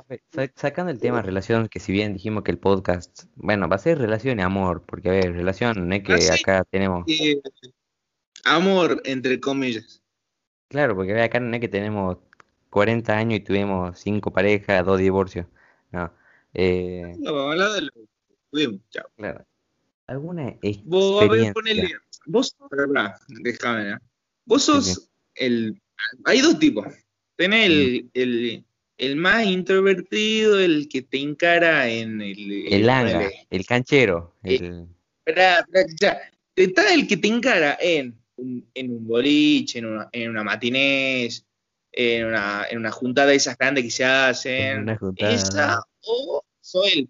sacando 0.55 0.91
el 0.91 0.99
tema 0.99 1.21
relación, 1.21 1.67
que 1.67 1.79
si 1.79 1.91
bien 1.91 2.13
dijimos 2.13 2.43
que 2.43 2.51
el 2.51 2.57
podcast, 2.57 3.25
bueno, 3.35 3.67
va 3.67 3.75
a 3.75 3.79
ser 3.79 3.97
relación 3.97 4.39
y 4.39 4.41
amor, 4.41 4.83
porque 4.85 5.09
a 5.09 5.11
ver, 5.11 5.33
relación, 5.33 5.87
no 5.89 5.95
es 5.95 6.03
que 6.03 6.13
Ah, 6.13 6.19
sí. 6.19 6.29
acá 6.29 6.63
tenemos, 6.63 7.05
Eh, 7.07 7.41
amor, 8.45 9.01
entre 9.05 9.39
comillas. 9.39 10.01
claro, 10.69 10.95
porque 10.95 11.11
a 11.11 11.15
ver, 11.15 11.23
acá 11.23 11.39
no 11.41 11.53
es 11.53 11.59
que 11.59 11.67
tenemos 11.67 12.17
40 12.69 13.17
años 13.17 13.39
y 13.39 13.43
tuvimos 13.43 13.99
5 13.99 14.31
parejas, 14.31 14.85
2 14.85 14.99
divorcios, 14.99 15.45
no, 15.91 16.13
eh, 16.53 17.15
No, 17.19 17.33
vamos 17.33 17.49
a 17.49 17.51
hablar 17.51 17.71
de 17.73 17.81
lo 17.81 17.91
que 17.91 18.07
tuvimos, 18.49 18.81
chao. 18.89 19.09
claro, 19.17 19.45
alguna 20.07 20.55
Vos, 20.85 21.21
a 21.21 21.27
ver, 21.27 21.41
experiencia, 21.41 21.53
ponele, 21.53 21.95
vos, 22.27 22.55
déjame, 23.27 23.91
¿eh? 23.91 23.97
Vos 24.45 24.63
Sí, 24.63 24.71
sos 24.71 24.85
sí. 24.85 25.01
el, 25.35 25.81
hay 26.23 26.39
dos 26.39 26.57
tipos, 26.59 26.85
tenés 27.35 27.65
el, 27.67 28.09
el, 28.13 28.64
el 28.97 29.15
más 29.15 29.45
introvertido, 29.45 30.59
el 30.59 30.87
que 30.87 31.01
te 31.01 31.19
encara 31.19 31.89
en 31.89 32.21
el, 32.21 32.67
el 32.67 32.85
ponele, 32.85 33.31
el 33.49 33.65
canchero, 33.65 34.35
Eh, 34.43 34.55
el, 34.55 34.87
Esperá, 35.25 35.59
esperá, 35.59 35.85
ya. 35.99 36.21
Está 36.55 36.93
el 36.93 37.07
que 37.07 37.17
te 37.17 37.27
encara 37.27 37.77
en 37.81 38.17
un, 38.37 38.69
en 38.73 38.91
un 38.91 39.07
boliche, 39.07 39.79
en 39.79 39.85
una, 39.87 40.09
en 40.11 40.29
una 40.29 40.43
matinés, 40.43 41.45
en 41.91 42.25
una, 42.27 42.65
en 42.69 42.77
una 42.77 42.91
juntada 42.91 43.29
de 43.29 43.35
esas 43.35 43.57
grandes 43.57 43.83
que 43.83 43.91
se 43.91 44.03
en 44.03 44.09
hacen. 44.09 44.79
una 44.83 44.97
juntada, 44.97 45.33
Esa, 45.33 45.83
o 46.01 46.43
soy 46.61 47.09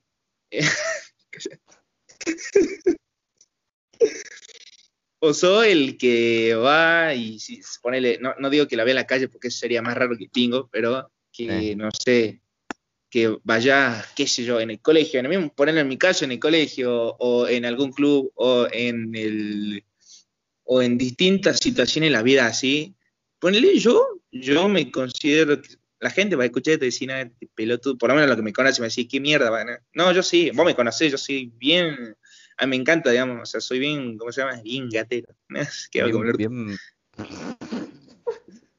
el. 0.51 0.51
o 5.19 5.33
soy 5.33 5.71
el 5.71 5.97
que 5.97 6.55
va 6.55 7.13
y 7.13 7.39
si 7.39 7.61
ponele, 7.81 8.17
no, 8.19 8.33
no 8.39 8.49
digo 8.49 8.67
que 8.67 8.77
la 8.77 8.83
vea 8.83 8.93
en 8.93 8.97
la 8.97 9.07
calle 9.07 9.27
porque 9.27 9.49
eso 9.49 9.59
sería 9.59 9.81
más 9.81 9.95
raro 9.95 10.17
que 10.17 10.29
pingo, 10.29 10.69
pero 10.71 11.11
que 11.35 11.61
Sí. 11.71 11.75
no 11.75 11.89
sé, 11.91 12.41
que 13.09 13.37
vaya, 13.43 14.03
qué 14.15 14.27
sé 14.27 14.43
yo, 14.43 14.59
en 14.59 14.71
el 14.71 14.79
colegio, 14.81 15.19
en 15.19 15.25
el 15.25 15.29
mismo, 15.37 15.53
ponerlo 15.53 15.81
en 15.81 15.87
mi 15.87 15.97
caso, 15.97 16.25
en 16.25 16.31
el 16.31 16.39
colegio, 16.39 17.15
o 17.19 17.47
en 17.47 17.65
algún 17.65 17.91
club, 17.91 18.31
o 18.35 18.67
en 18.71 19.15
el 19.15 19.83
o 20.67 20.81
en 20.81 20.97
distintas 20.97 21.59
situaciones 21.61 22.07
en 22.07 22.13
la 22.13 22.23
vida 22.23 22.47
así. 22.47 22.95
Ponele 23.39 23.77
yo, 23.77 24.19
yo 24.31 24.67
me 24.67 24.89
considero 24.89 25.61
que 25.61 25.69
la 25.99 26.09
gente 26.09 26.35
va 26.35 26.43
a 26.43 26.47
escuchar 26.47 26.75
y 26.75 26.77
te 26.79 26.85
decir, 26.85 27.11
"Ah, 27.11 27.21
este 27.21 27.47
pelotudo, 27.53 27.97
por 27.97 28.09
lo 28.09 28.15
menos 28.15 28.29
lo 28.31 28.35
que 28.35 28.41
me 28.41 28.51
conoce 28.51 28.81
me 28.81 28.87
decís, 28.87 29.07
¿qué 29.09 29.19
mierda? 29.19 29.51
va, 29.51 29.63
no?". 29.63 29.73
No, 29.93 30.11
yo 30.11 30.23
sí, 30.23 30.49
vos 30.55 30.65
me 30.65 30.75
conocés, 30.75 31.11
yo 31.11 31.17
soy 31.19 31.51
bien, 31.55 32.15
a 32.57 32.65
mí 32.65 32.69
me 32.71 32.75
encanta, 32.77 33.11
digamos, 33.11 33.41
o 33.41 33.45
sea, 33.45 33.61
soy 33.61 33.79
bien, 33.79 34.17
¿cómo 34.17 34.31
se 34.31 34.41
llama? 34.41 34.59
Bien 34.63 34.89
gatero. 34.89 35.35
¿Qué 35.91 36.01
va 36.01 36.07
a 36.07 36.11
bien, 36.11 36.37
bien, 36.37 36.77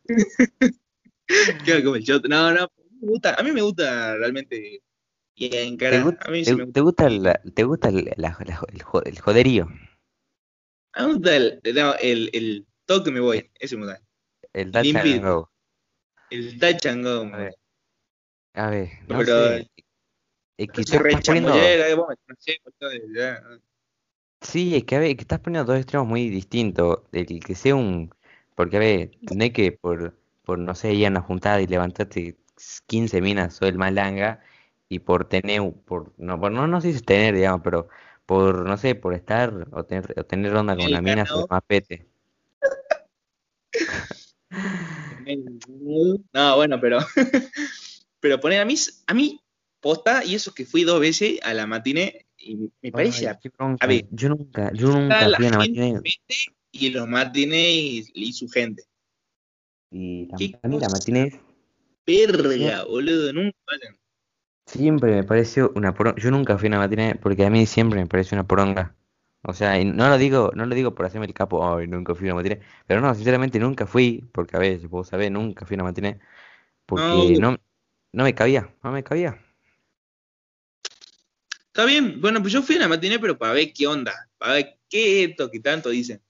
No, 2.28 2.52
no, 2.52 2.68
me 3.00 3.08
gusta, 3.10 3.34
a 3.34 3.42
mí 3.42 3.52
me 3.52 3.62
gusta 3.62 4.16
realmente 4.16 4.80
y 5.34 5.50
¿Te, 5.50 5.64
encarar, 5.64 6.02
gust- 6.04 6.26
a 6.26 6.30
mí 6.30 6.44
sí 6.44 6.50
te- 6.52 6.56
me 6.56 6.64
gusta. 6.64 6.72
te 6.74 6.80
gusta, 6.80 7.10
la- 7.10 7.42
te 7.54 7.64
gusta 7.64 7.88
el, 7.90 8.04
la- 8.16 8.38
la- 8.44 8.64
el 8.72 8.82
jo- 8.82 9.02
el 9.04 9.18
joderío? 9.20 9.68
A 10.94 11.02
mí 11.02 11.08
me 11.08 11.12
gusta 11.14 11.36
el, 11.36 11.60
no, 11.74 11.94
el, 11.96 12.30
el 12.32 12.66
toque 12.86 13.10
me 13.10 13.20
voy, 13.20 13.50
ese 13.60 13.76
me 13.76 13.84
gusta. 13.86 14.02
El 14.54 14.72
touch 14.72 14.94
and 14.96 15.22
go. 15.22 15.50
El 16.30 16.58
touch 16.58 16.86
and 16.86 17.04
go. 17.04 17.20
A 17.34 17.36
ver, 17.38 17.54
a 18.54 18.70
ver, 18.70 18.88
no 19.08 19.18
Pero- 19.18 19.48
sé. 19.58 19.70
Es 20.58 20.68
que 20.68 20.80
estás, 20.80 21.02
poniendo, 21.26 21.54
eh, 21.54 21.96
ya. 23.14 23.42
sí, 24.40 24.74
es 24.74 24.84
que 24.84 24.96
a 24.96 25.00
ver, 25.00 25.14
que 25.16 25.22
estás 25.22 25.40
poniendo 25.40 25.70
dos 25.70 25.78
extremos 25.80 26.08
muy 26.08 26.30
distintos. 26.30 27.00
El 27.12 27.40
que 27.44 27.54
sea 27.54 27.74
un, 27.74 28.14
porque 28.54 28.76
a 28.76 28.80
ver, 28.80 29.10
no 29.34 29.52
que 29.52 29.72
por, 29.72 30.16
por 30.46 30.60
no 30.60 30.76
sé, 30.76 30.94
ir 30.94 31.06
a 31.06 31.10
una 31.10 31.20
juntada 31.22 31.60
y 31.60 31.66
levantarte 31.66 32.36
15 32.86 33.20
minas, 33.20 33.54
soy 33.56 33.70
el 33.70 33.78
más 33.78 33.92
langa, 33.92 34.40
y 34.88 35.00
por 35.00 35.28
tener, 35.28 35.60
por, 35.84 36.12
no, 36.18 36.40
por, 36.40 36.52
no, 36.52 36.68
no 36.68 36.80
sé 36.80 36.92
si 36.92 36.98
es 36.98 37.04
tener, 37.04 37.34
digamos, 37.34 37.62
pero 37.64 37.88
por, 38.26 38.64
no 38.64 38.76
sé, 38.76 38.94
por 38.94 39.12
estar 39.14 39.66
o 39.72 39.84
tener, 39.84 40.14
o 40.16 40.24
tener 40.24 40.54
onda 40.54 40.76
con 40.76 40.84
El 40.84 40.92
una 40.92 41.02
mina, 41.02 41.26
soy 41.26 41.34
ganado. 41.34 41.48
más 41.50 41.62
pete. 41.66 42.06
No, 46.32 46.54
bueno, 46.54 46.80
pero. 46.80 46.98
pero 48.20 48.40
poner 48.40 48.60
a 48.60 48.64
mí, 48.64 48.76
a 49.08 49.14
mí, 49.14 49.40
posta, 49.80 50.24
y 50.24 50.36
eso 50.36 50.54
que 50.54 50.64
fui 50.64 50.84
dos 50.84 51.00
veces 51.00 51.40
a 51.42 51.52
la 51.52 51.66
matiné, 51.66 52.26
y 52.38 52.70
me 52.80 52.92
parece 52.92 53.28
Ay, 53.28 53.36
a 53.80 53.86
ver, 53.88 54.06
Yo 54.12 54.28
nunca, 54.28 54.72
yo 54.72 54.92
a 54.94 55.00
nunca 55.00 55.28
la 55.28 55.36
fui 55.36 55.46
a 55.48 55.58
matinée. 55.58 55.94
vete 55.94 56.36
y 56.70 56.90
los 56.90 57.08
matinés 57.08 57.74
y, 57.74 58.12
y 58.14 58.32
su 58.32 58.48
gente. 58.48 58.84
Y 59.90 60.26
la, 60.26 60.38
¿Qué 60.38 60.58
a 60.62 60.68
mí 60.68 60.78
la 60.78 60.88
cosa? 60.88 60.98
matinée 60.98 61.40
Verga, 62.06 62.84
boludo, 62.84 63.32
nunca 63.32 63.56
vayan. 63.66 63.96
Siempre 64.66 65.12
me 65.14 65.24
pareció 65.24 65.72
una 65.74 65.94
poronga. 65.94 66.20
Yo 66.20 66.30
nunca 66.30 66.58
fui 66.58 66.66
a 66.66 66.70
una 66.70 66.78
matiné 66.78 67.14
porque 67.16 67.44
a 67.46 67.50
mí 67.50 67.66
siempre 67.66 68.00
me 68.00 68.06
pareció 68.06 68.36
una 68.36 68.46
poronga. 68.46 68.94
O 69.42 69.52
sea, 69.54 69.78
y 69.80 69.84
no 69.84 70.08
lo 70.08 70.18
digo, 70.18 70.50
no 70.54 70.66
lo 70.66 70.74
digo 70.74 70.94
por 70.94 71.06
hacerme 71.06 71.26
el 71.26 71.34
capo, 71.34 71.64
ay, 71.76 71.86
nunca 71.86 72.14
fui 72.14 72.28
a 72.28 72.32
una 72.32 72.42
matiné. 72.42 72.60
Pero 72.86 73.00
no, 73.00 73.14
sinceramente 73.14 73.58
nunca 73.60 73.86
fui, 73.86 74.28
porque 74.32 74.56
a 74.56 74.60
veces, 74.60 74.88
vos 74.88 75.08
sabés, 75.08 75.30
nunca 75.30 75.64
fui 75.66 75.74
a 75.74 75.76
una 75.78 75.84
matiné. 75.84 76.20
Porque 76.86 77.38
No, 77.40 77.52
no, 77.52 77.58
no 78.12 78.24
me 78.24 78.34
cabía, 78.34 78.74
no 78.82 78.92
me 78.92 79.04
cabía. 79.04 79.40
está 81.66 81.84
bien. 81.84 82.20
Bueno, 82.20 82.40
pues 82.40 82.52
yo 82.52 82.62
fui 82.62 82.76
a 82.76 82.80
la 82.80 82.88
matiné, 82.88 83.18
pero 83.18 83.38
para 83.38 83.52
ver 83.52 83.72
qué 83.72 83.86
onda. 83.86 84.12
Para 84.38 84.54
ver 84.54 84.78
qué 84.88 85.24
esto 85.24 85.50
que 85.50 85.60
tanto 85.60 85.90
dicen. 85.90 86.22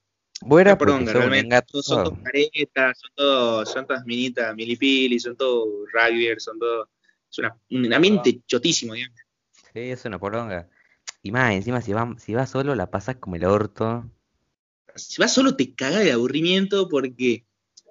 Una 0.42 0.76
poronga, 0.78 1.12
sos 1.12 1.14
un 1.24 1.30
realmente. 1.30 1.56
Son, 1.70 1.82
son 1.82 2.04
todos 2.04 2.18
caretas, 2.22 2.98
son 3.00 3.10
todos, 3.14 3.68
son 3.70 3.86
todas 3.86 4.04
minitas, 4.04 4.54
milipili, 4.54 5.18
son 5.18 5.36
todos 5.36 5.66
rugbyers, 5.92 6.44
son 6.44 6.58
todos. 6.58 6.88
Es 7.30 7.38
una, 7.38 7.56
un 7.70 7.92
ambiente 7.92 8.40
chotísimo, 8.46 8.94
digamos. 8.94 9.18
Sí, 9.72 9.80
es 9.80 10.04
una 10.04 10.18
poronga. 10.18 10.68
Y 11.22 11.32
más, 11.32 11.52
encima 11.54 11.80
si 11.80 11.92
vas, 11.92 12.22
si 12.22 12.34
vas 12.34 12.50
solo 12.50 12.74
la 12.74 12.90
pasas 12.90 13.16
como 13.16 13.36
el 13.36 13.44
orto. 13.44 14.08
Si 14.94 15.20
vas 15.20 15.32
solo 15.32 15.56
te 15.56 15.74
caga 15.74 15.98
de 16.00 16.12
aburrimiento 16.12 16.88
porque 16.88 17.44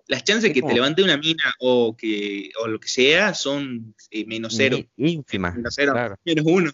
las 0.08 0.23
chances 0.23 0.49
Es 0.49 0.53
que 0.53 0.62
te 0.62 0.73
levante 0.73 1.03
una 1.03 1.17
mina 1.17 1.53
o 1.60 1.95
que 1.97 2.51
o 2.62 2.67
lo 2.67 2.79
que 2.79 2.88
sea 2.88 3.34
son 3.34 3.95
eh, 4.12 4.25
menos 4.25 4.53
cero. 4.55 4.77
í- 4.77 4.89
ínfima. 4.97 5.51
Menos 5.51 5.73
cero. 5.75 5.93
Claro, 5.93 6.15
Menos 6.23 6.45
uno. 6.47 6.71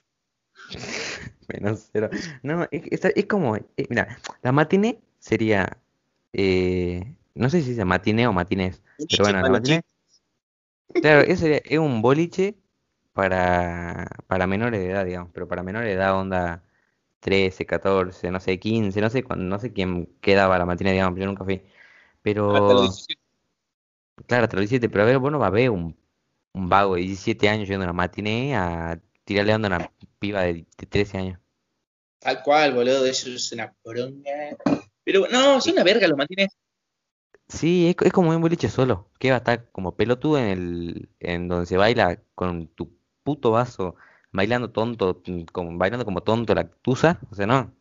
menos 1.47 1.89
cero. 1.91 2.10
No, 2.43 2.67
es, 2.71 2.84
es, 2.91 3.05
es 3.15 3.25
como, 3.25 3.55
eh, 3.55 3.65
mira, 3.89 4.17
la 4.41 4.51
matiné 4.51 4.99
sería, 5.21 5.79
eh, 6.34 7.15
no 7.36 7.49
sé 7.51 7.63
si 7.63 7.73
es 7.73 7.86
matiné 7.88 8.27
o 8.27 8.34
matinés, 8.34 8.84
pero 9.10 9.25
bueno, 9.25 9.41
la 9.43 9.49
matiné, 9.51 9.84
claro, 10.99 11.21
eso 11.27 11.41
sería, 11.41 11.57
es 11.65 11.79
un 11.79 12.01
boliche 12.01 12.57
para, 13.13 14.07
para 14.27 14.47
menores 14.47 14.79
de 14.79 14.89
edad, 14.91 15.05
digamos, 15.05 15.31
pero 15.34 15.47
para 15.47 15.63
menores 15.63 15.89
de 15.89 15.93
edad 15.95 16.17
onda 16.19 16.63
13, 17.19 17.65
14, 17.65 18.31
no 18.31 18.39
sé, 18.39 18.60
15, 18.60 19.01
no 19.01 19.10
sé, 19.10 19.23
cuándo- 19.23 19.45
no 19.45 19.60
sé 19.60 19.73
quién 19.73 20.07
quedaba 20.21 20.57
la 20.57 20.65
matiné, 20.65 20.91
digamos, 20.93 21.19
yo 21.19 21.25
nunca 21.25 21.43
fui. 21.45 21.63
Hasta 22.47 22.73
Pero, 22.73 22.73
los 22.73 22.81
17. 22.84 23.21
claro, 24.27 24.43
hasta 24.45 24.57
los 24.57 24.63
17, 24.63 24.89
pero 24.89 25.03
a 25.03 25.07
ver, 25.07 25.19
vos 25.19 25.31
no 25.31 25.39
va 25.39 25.47
a 25.47 25.49
ver 25.51 25.69
un, 25.69 25.97
un 26.53 26.69
vago 26.69 26.95
de 26.95 27.01
17 27.01 27.49
años 27.49 27.67
yendo 27.69 27.84
a 27.86 27.88
una 27.89 27.93
matiné 27.93 28.55
a 28.55 29.01
tirarle 29.25 29.55
onda 29.55 29.67
a 29.69 29.77
una 29.77 29.91
piba 30.19 30.41
de, 30.43 30.53
de 30.77 30.88
13 30.88 31.17
años. 31.17 31.39
Tal 32.19 32.41
cual, 32.41 32.73
boludo, 32.73 33.05
eso 33.05 33.29
es 33.29 33.51
una 33.51 33.73
poronga. 33.84 34.57
Pero 35.03 35.27
no, 35.31 35.59
son 35.61 35.73
una 35.73 35.83
verga 35.83 36.07
los 36.07 36.17
matines. 36.17 36.49
Sí, 37.47 37.89
es, 37.89 37.95
co- 37.95 38.05
es 38.05 38.13
como 38.13 38.29
un 38.29 38.41
boliche 38.41 38.69
solo, 38.69 39.09
que 39.19 39.29
va 39.29 39.35
a 39.35 39.39
estar 39.39 39.69
como 39.71 39.95
pelotudo 39.95 40.37
en 40.37 40.45
el, 40.45 41.09
en 41.19 41.47
donde 41.47 41.65
se 41.65 41.77
baila 41.77 42.21
con 42.33 42.67
tu 42.67 42.95
puto 43.23 43.51
vaso, 43.51 43.95
bailando 44.31 44.71
tonto, 44.71 45.21
como, 45.51 45.77
bailando 45.77 46.05
como 46.05 46.21
tonto 46.23 46.55
la 46.55 46.69
tusa, 46.69 47.19
o 47.29 47.35
sea, 47.35 47.45
no, 47.47 47.75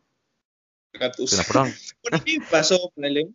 es 0.93 1.33
una 1.33 1.43
poronga. 1.43 1.71
Bueno, 2.03 2.23
me 2.25 2.45
pasó, 2.49 2.91
ponele, 2.93 3.29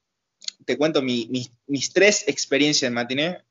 te 0.65 0.77
cuento 0.77 1.01
mi- 1.03 1.27
mis, 1.31 1.51
mis 1.67 1.93
tres 1.93 2.29
experiencias 2.29 2.89
en 2.89 2.95
matiné. 2.95 3.43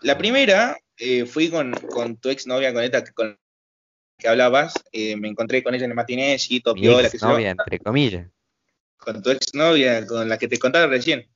La 0.00 0.18
primera, 0.18 0.76
eh, 0.96 1.26
fui 1.26 1.48
con, 1.48 1.72
con 1.72 2.16
tu 2.16 2.28
exnovia, 2.30 2.72
con 2.72 2.82
esta 2.82 3.04
que- 3.04 3.12
con 3.12 3.38
que 4.18 4.28
hablabas, 4.28 4.74
eh, 4.92 5.16
me 5.16 5.28
encontré 5.28 5.62
con 5.62 5.74
ella 5.74 5.84
en 5.84 5.90
el 5.92 5.96
matiné, 5.96 6.38
sí, 6.38 6.60
qué 6.60 7.08
sé 7.08 7.18
yo, 7.18 7.28
novia, 7.28 7.50
entre 7.50 7.78
comillas. 7.78 8.28
Con 9.02 9.22
tu 9.22 9.30
exnovia, 9.30 10.06
con 10.06 10.28
la 10.28 10.38
que 10.38 10.48
te 10.48 10.58
contaba 10.58 10.86
recién. 10.86 11.28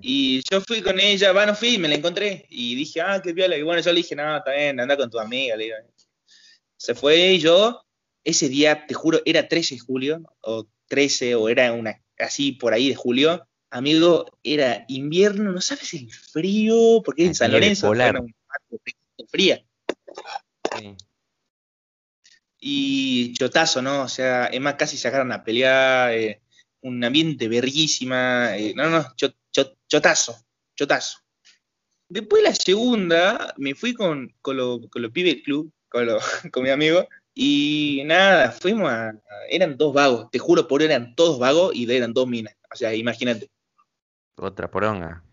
Y 0.00 0.42
yo 0.50 0.60
fui 0.60 0.82
con 0.82 0.98
ella, 0.98 1.32
va, 1.32 1.46
no 1.46 1.54
fui, 1.54 1.78
me 1.78 1.88
la 1.88 1.94
encontré. 1.94 2.46
Y 2.48 2.74
dije, 2.74 3.00
ah, 3.00 3.20
qué 3.22 3.32
piola. 3.32 3.56
Y 3.56 3.62
bueno, 3.62 3.80
yo 3.80 3.92
le 3.92 3.98
dije, 3.98 4.16
no, 4.16 4.36
está 4.36 4.52
bien, 4.52 4.80
anda 4.80 4.96
con 4.96 5.10
tu 5.10 5.18
amiga. 5.18 5.56
Le 5.56 5.64
digo. 5.64 5.76
Se 6.76 6.94
fue 6.94 7.32
y 7.32 7.38
yo, 7.38 7.84
ese 8.24 8.48
día, 8.48 8.86
te 8.86 8.94
juro, 8.94 9.20
era 9.24 9.48
13 9.48 9.76
de 9.76 9.80
julio, 9.80 10.22
o 10.40 10.66
13, 10.88 11.36
o 11.36 11.48
era 11.48 11.72
una, 11.72 12.02
así 12.18 12.52
por 12.52 12.74
ahí 12.74 12.88
de 12.88 12.96
julio. 12.96 13.46
Amigo, 13.70 14.26
era 14.42 14.84
invierno, 14.88 15.52
no 15.52 15.60
sabes 15.60 15.94
el 15.94 16.12
frío, 16.12 17.00
porque 17.04 17.24
en 17.24 17.34
San 17.34 17.52
Lorenzo, 17.52 17.94
era 17.94 18.12
parte 18.12 18.94
fría. 19.28 19.64
Sí. 20.78 20.96
Y 22.64 23.32
chotazo, 23.34 23.82
¿no? 23.82 24.02
O 24.02 24.08
sea, 24.08 24.46
es 24.46 24.60
más, 24.60 24.74
casi 24.76 24.96
sacaron 24.96 25.32
a 25.32 25.42
pelear, 25.42 26.12
eh, 26.12 26.40
un 26.82 27.02
ambiente 27.02 27.48
verguísima. 27.48 28.56
eh, 28.56 28.72
no, 28.76 28.88
no, 28.88 29.04
cho- 29.16 29.34
cho- 29.50 29.76
chotazo, 29.88 30.36
chotazo. 30.76 31.18
Después 32.08 32.40
la 32.42 32.54
segunda, 32.54 33.52
me 33.56 33.74
fui 33.74 33.94
con, 33.94 34.32
con, 34.40 34.56
lo- 34.56 34.80
con 34.88 35.02
los 35.02 35.10
pibes 35.10 35.42
club, 35.42 35.72
con, 35.88 36.06
lo- 36.06 36.20
con 36.52 36.62
mi 36.62 36.70
amigo, 36.70 37.08
y 37.34 38.02
nada, 38.04 38.52
fuimos 38.52 38.88
a, 38.90 39.08
a- 39.08 39.14
Eran 39.50 39.76
dos 39.76 39.92
vagos, 39.92 40.30
te 40.30 40.38
juro 40.38 40.68
por 40.68 40.82
eran 40.82 41.16
todos 41.16 41.40
vagos 41.40 41.74
y 41.74 41.90
eran 41.92 42.12
dos 42.12 42.28
minas. 42.28 42.54
O 42.72 42.76
sea, 42.76 42.94
imagínate, 42.94 43.50
Otra 44.36 44.70
poronga. 44.70 45.24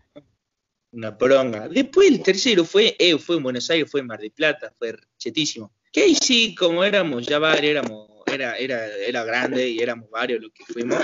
una 0.92 1.16
poronga. 1.16 1.68
Después 1.68 2.08
el 2.08 2.22
tercero 2.24 2.64
fue, 2.64 2.96
eh, 2.98 3.16
fue 3.18 3.36
en 3.36 3.44
Buenos 3.44 3.70
Aires, 3.70 3.88
fue 3.88 4.00
en 4.00 4.08
Mar 4.08 4.18
del 4.18 4.32
Plata, 4.32 4.74
fue 4.76 4.96
chetísimo. 5.16 5.72
Que 5.92 6.02
ahí 6.02 6.14
sí, 6.14 6.54
como 6.54 6.84
éramos 6.84 7.26
ya 7.26 7.38
varios, 7.38 7.64
éramos, 7.70 8.08
era, 8.26 8.56
era, 8.56 8.86
era 8.96 9.24
grande 9.24 9.68
y 9.68 9.80
éramos 9.80 10.08
varios 10.10 10.40
los 10.40 10.52
que 10.52 10.64
fuimos, 10.64 10.98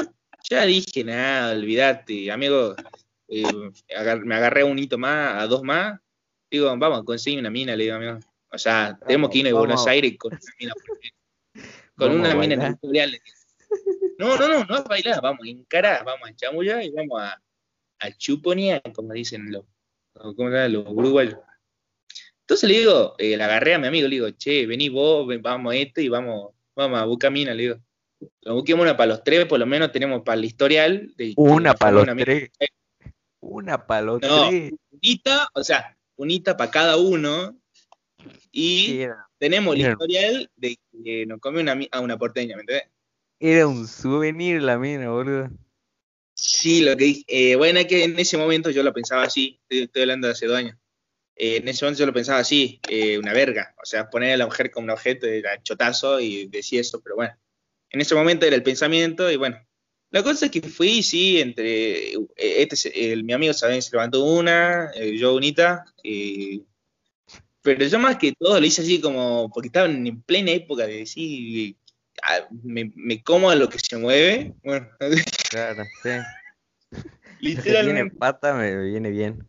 ya 0.49 0.65
dije, 0.65 1.03
nada, 1.03 1.53
olvídate, 1.57 2.31
amigo, 2.31 2.77
eh, 3.29 3.43
agar- 3.97 4.25
me 4.25 4.37
agarré 4.37 4.61
a 4.63 4.67
un 4.67 4.79
hito 4.79 4.97
más, 4.97 5.43
a 5.43 5.47
dos 5.49 5.63
más, 5.65 5.99
digo, 6.51 6.67
vamos 6.77 7.01
a 7.01 7.05
conseguir 7.05 7.41
una 7.41 7.51
mina, 7.51 7.75
le 7.75 7.85
digo, 7.85 7.97
amigo. 7.97 8.19
O 8.53 8.59
sea, 8.59 8.97
tenemos 9.07 9.31
que 9.31 9.39
irnos 9.39 9.49
de 9.51 9.53
Vamos. 9.55 9.67
Buenos 9.67 9.87
Aires 9.89 10.17
con 10.17 10.33
una 10.33 10.41
mina, 10.61 10.73
con 11.97 12.09
Vamos 12.09 12.17
una 12.21 12.31
a 12.31 12.35
mina 12.37 12.55
en 12.67 12.75
tutorial. 12.75 13.21
No, 14.19 14.37
no, 14.39 14.49
no, 14.49 14.65
no 14.65 14.77
a 14.77 14.81
bailar, 14.83 15.21
vamos 15.21 15.41
a 15.45 15.51
encarar, 15.51 16.05
vamos 16.05 16.29
a 16.31 16.37
chamullar 16.37 16.83
y 16.85 16.91
vamos 16.91 17.21
a, 17.21 17.43
a 17.99 18.13
chuponear, 18.17 18.81
como 18.95 19.13
dicen 19.13 19.51
los, 19.51 19.65
¿cómo 20.15 20.33
se 20.33 20.43
llama? 20.55 20.69
los 20.69 20.87
uruguayos. 20.87 21.39
Entonces 22.49 22.71
le 22.71 22.79
digo, 22.79 23.15
eh, 23.19 23.37
le 23.37 23.43
agarré 23.43 23.75
a 23.75 23.79
mi 23.81 23.89
amigo, 23.89 24.07
le 24.07 24.15
digo, 24.15 24.31
che, 24.31 24.67
vení 24.67 24.89
vos, 24.89 25.27
vamos 25.43 25.73
a 25.73 25.77
este 25.77 26.03
y 26.03 26.09
vamos, 26.09 26.53
vamos 26.77 27.01
a 27.01 27.05
buscar 27.05 27.33
mina, 27.33 27.53
le 27.53 27.63
digo. 27.65 27.77
Lo 28.43 28.55
busquemos 28.55 28.85
una 28.85 28.97
para 28.97 29.09
los 29.09 29.25
tres, 29.25 29.47
por 29.47 29.59
lo 29.59 29.67
menos 29.67 29.91
tenemos 29.91 30.23
para 30.23 30.39
el 30.39 30.45
historial. 30.45 31.13
De, 31.17 31.35
Una 31.37 31.75
para 31.75 31.97
una 31.97 32.07
los 32.07 32.15
mina. 32.15 32.25
tres. 32.25 32.51
Una 33.41 33.87
para 33.87 34.03
los 34.03 34.23
No. 34.23 34.49
tres. 34.49 34.73
Unita, 34.91 35.49
o 35.55 35.65
sea, 35.65 35.99
unita 36.15 36.57
para 36.57 36.71
cada 36.71 36.97
uno. 36.97 37.59
Y 38.53 39.01
tenemos 39.39 39.75
el 39.75 39.83
historial 39.83 40.51
de 40.57 40.79
que 41.05 41.27
nos 41.27 41.41
come 41.41 41.61
una, 41.61 41.79
a 41.91 42.01
una 42.01 42.17
porteña, 42.17 42.55
¿me 42.57 42.63
entendés? 42.63 42.89
era 43.39 43.67
un 43.67 43.87
souvenir 43.87 44.63
la 44.63 44.79
mina, 44.79 45.11
boludo. 45.11 45.51
Sí, 46.35 46.83
lo 46.83 46.97
que 46.97 47.05
dije. 47.05 47.25
eh, 47.27 47.57
bueno, 47.57 47.81
es 47.81 47.87
que 47.87 48.05
en 48.05 48.19
ese 48.19 48.39
momento 48.39 48.71
yo 48.71 48.83
lo 48.83 48.93
pensaba 48.95 49.25
así, 49.25 49.59
estoy, 49.63 49.85
estoy 49.85 50.03
hablando 50.03 50.27
de 50.29 50.33
hace 50.33 50.47
dos 50.47 50.57
años. 50.57 50.77
Eh, 51.37 51.59
en 51.59 51.69
ese 51.69 51.85
momento 51.85 52.01
yo 52.01 52.07
lo 52.07 52.13
pensaba 52.15 52.39
así, 52.41 52.81
eh, 52.89 53.19
una 53.19 53.33
verga. 53.33 53.75
O 53.83 53.85
sea, 53.87 54.09
poner 54.09 54.33
a 54.33 54.37
la 54.39 54.47
mujer 54.47 54.71
como 54.71 54.85
un 54.87 54.91
objeto 54.91 55.27
era 55.27 55.63
chotazo 55.63 56.19
y 56.21 56.47
decía 56.47 56.81
eso, 56.81 57.01
pero 57.03 57.17
bueno. 57.17 57.35
En 57.91 58.01
ese 58.01 58.15
momento 58.15 58.47
era 58.47 58.57
el 58.57 58.63
pensamiento 58.63 59.31
y 59.31 59.37
bueno. 59.37 59.59
La 60.11 60.23
cosa 60.23 60.47
es 60.47 60.53
que 60.53 60.63
fui, 60.63 61.03
sí, 61.03 61.41
entre. 61.41 62.13
eh, 62.15 62.19
Este, 62.37 63.13
el- 63.13 63.25
mi 63.25 63.33
amigo 63.33 63.53
Sabén 63.53 63.83
se 63.83 63.91
levantó 63.93 64.25
una, 64.25 64.91
eh, 64.95 65.17
yo 65.19 65.35
unita. 65.35 65.85
pero 67.63 67.85
yo 67.85 67.99
más 67.99 68.17
que 68.17 68.33
todo 68.39 68.59
lo 68.61 68.67
hice 68.67 68.83
así 68.83 69.01
como. 69.01 69.51
Porque 69.53 69.69
estaban 69.69 70.07
en 70.07 70.23
plena 70.23 70.53
época 70.53 70.87
de 70.87 70.99
decir. 70.99 71.77
ah, 72.23 72.47
me, 72.63 72.91
me 72.95 73.23
como 73.23 73.51
a 73.51 73.57
lo 73.57 73.69
que 73.69 73.79
se 73.79 73.97
mueve. 73.99 74.55
Bueno, 74.65 74.89
Claro, 75.51 75.85
sí. 76.03 76.11
Si 76.91 77.55
tiene 77.57 77.57
literalmente. 77.57 78.17
pata, 78.17 78.55
me 78.55 78.85
viene 78.91 79.11
bien. 79.11 79.47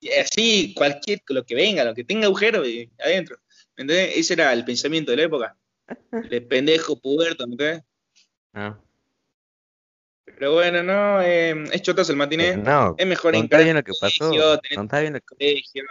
Y 0.00 0.10
así, 0.12 0.74
cualquier, 0.74 1.20
lo 1.28 1.44
que 1.44 1.54
venga, 1.54 1.84
lo 1.84 1.94
que 1.94 2.04
tenga 2.04 2.26
agujero 2.26 2.66
y 2.66 2.90
adentro. 2.98 3.38
¿Me 3.76 3.82
entendés? 3.82 4.16
Ese 4.16 4.34
era 4.34 4.52
el 4.52 4.64
pensamiento 4.64 5.10
de 5.10 5.16
la 5.16 5.22
época. 5.24 5.56
De 6.30 6.40
pendejo, 6.40 7.00
puberto, 7.00 7.46
¿me 7.46 7.54
entendés? 7.54 7.82
Ah. 8.52 8.78
Pero 10.24 10.52
bueno, 10.52 10.82
no, 10.82 11.20
eh, 11.22 11.64
es 11.72 11.82
chotazo 11.82 12.12
el 12.12 12.18
matiné. 12.18 12.50
Eh, 12.50 12.56
no, 12.56 12.94
es 12.96 13.06
mejor 13.06 13.32
contá 13.32 13.44
encarar 13.44 13.64
bien 13.64 13.74
lo 13.74 13.78
el 13.80 13.84
que 13.84 13.92
pasó. 14.00 14.28
colegio, 14.28 14.58
tener 14.60 14.76
Contá 14.76 15.00
bien 15.00 15.12
lo 15.14 15.20
que... 15.20 15.26
colegio. 15.26 15.84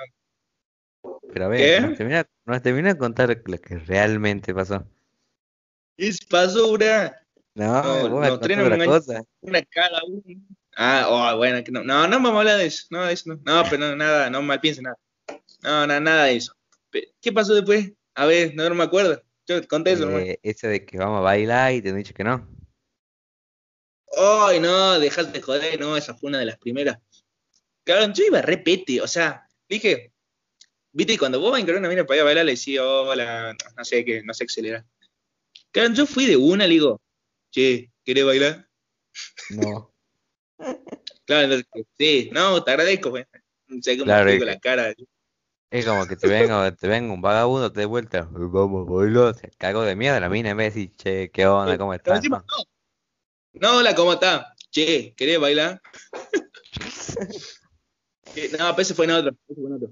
Pero 1.33 1.45
a 1.45 1.47
ver, 1.49 1.59
¿Qué? 1.59 1.87
nos 1.87 1.97
termina, 1.97 2.29
nos 2.45 2.61
termina 2.61 2.93
de 2.93 2.97
contar 2.97 3.41
lo 3.43 3.57
que 3.59 3.77
realmente 3.79 4.53
pasó. 4.53 4.85
Es 5.97 6.23
pasó 6.25 6.71
una, 6.71 7.19
No, 7.55 7.83
No, 7.83 8.09
vos 8.09 8.39
no 8.39 8.69
me 8.69 8.85
cosa. 8.85 9.23
una 9.41 9.61
cada 9.63 10.01
uno. 10.05 10.21
Ah, 10.79 11.07
oh, 11.09 11.37
bueno, 11.37 11.63
que 11.63 11.71
no, 11.71 11.83
no, 11.83 12.07
no 12.07 12.17
vamos 12.17 12.33
a 12.35 12.37
hablar 12.37 12.57
de 12.59 12.67
eso. 12.67 12.85
No, 12.91 13.03
de 13.03 13.13
eso 13.13 13.29
no. 13.29 13.41
No, 13.43 13.63
pero 13.67 13.79
no, 13.79 13.95
nada, 13.95 14.29
no 14.29 14.43
mal 14.43 14.61
piensen 14.61 14.83
nada. 14.83 14.97
No, 15.63 15.87
no, 15.87 15.99
nada 15.99 16.25
de 16.25 16.35
eso. 16.35 16.53
¿Qué 17.19 17.33
pasó 17.33 17.55
después? 17.55 17.91
A 18.13 18.27
ver, 18.27 18.53
no, 18.53 18.69
no 18.69 18.75
me 18.75 18.83
acuerdo. 18.83 19.19
Yo 19.47 19.67
conté 19.67 19.93
eso. 19.93 20.07
Eh, 20.19 20.39
eso 20.43 20.67
de 20.67 20.85
que 20.85 20.99
vamos 20.99 21.17
a 21.17 21.21
bailar 21.21 21.73
y 21.73 21.81
te 21.81 21.89
han 21.89 21.97
dicho 21.97 22.13
que 22.13 22.23
no. 22.23 22.47
Ay, 24.15 24.59
no, 24.59 24.99
dejate 24.99 25.31
de 25.31 25.41
joder, 25.41 25.79
no, 25.79 25.97
esa 25.97 26.13
fue 26.13 26.29
una 26.29 26.39
de 26.39 26.45
las 26.45 26.59
primeras. 26.59 26.99
Claro, 27.83 28.13
yo 28.13 28.25
iba 28.25 28.41
repete, 28.43 29.01
o 29.01 29.07
sea, 29.07 29.47
dije, 29.67 30.13
viste, 30.91 31.17
cuando 31.17 31.39
vos 31.39 31.51
vas 31.51 31.59
a 31.59 31.61
encarar 31.61 31.79
una 31.79 31.89
mina 31.89 32.05
para 32.05 32.17
ir 32.17 32.21
a 32.21 32.25
bailar, 32.25 32.45
le 32.45 32.51
decís, 32.53 32.79
hola, 32.79 33.55
no 33.75 33.85
sé 33.85 34.05
qué, 34.05 34.21
no 34.23 34.33
sé 34.33 34.43
acelerar. 34.43 34.85
Claro, 35.71 35.93
yo 35.93 36.05
fui 36.05 36.27
de 36.27 36.37
una, 36.37 36.67
le 36.67 36.73
digo, 36.73 37.01
che, 37.51 37.91
¿querés 38.03 38.25
bailar? 38.25 38.69
No. 39.49 39.96
Claro, 41.25 41.43
entonces, 41.43 41.67
sí, 41.97 42.29
no, 42.31 42.63
te 42.63 42.71
agradezco, 42.71 43.09
güey. 43.09 43.25
No 43.67 43.81
sé 43.81 43.97
cómo 43.97 44.05
Claro, 44.05 44.25
te 44.25 44.31
digo 44.33 44.45
es 44.45 44.51
la 44.51 44.59
cara. 44.59 44.93
Es 45.69 45.85
como 45.85 46.07
que 46.07 46.15
te 46.15 46.27
venga, 46.27 46.73
te 46.73 46.87
venga 46.87 47.13
un 47.13 47.21
vagabundo, 47.21 47.71
te 47.71 47.81
dé 47.81 47.85
vuelta, 47.85 48.29
vamos, 48.31 48.87
boludo, 48.87 49.33
se 49.33 49.49
cagó 49.57 49.81
de 49.81 49.97
miedo 49.97 50.17
la 50.19 50.29
mina 50.29 50.51
en 50.51 50.57
vez 50.57 50.73
de 50.73 50.79
decir, 50.79 50.95
che, 50.95 51.31
¿qué 51.31 51.45
onda? 51.45 51.77
¿Cómo 51.77 51.93
estás? 51.93 52.23
no. 52.29 52.43
No, 53.53 53.77
hola, 53.77 53.95
¿cómo 53.95 54.13
está? 54.13 54.55
Che, 54.71 55.13
¿querés 55.15 55.39
bailar? 55.39 55.81
Eh, 58.35 58.49
no, 58.51 58.69
pero 58.69 58.81
ese 58.81 58.93
fue 58.93 59.05
en 59.05 59.11
otro. 59.11 59.31
Ese 59.47 59.61
fue 59.61 59.69
en 59.69 59.73
otro. 59.73 59.89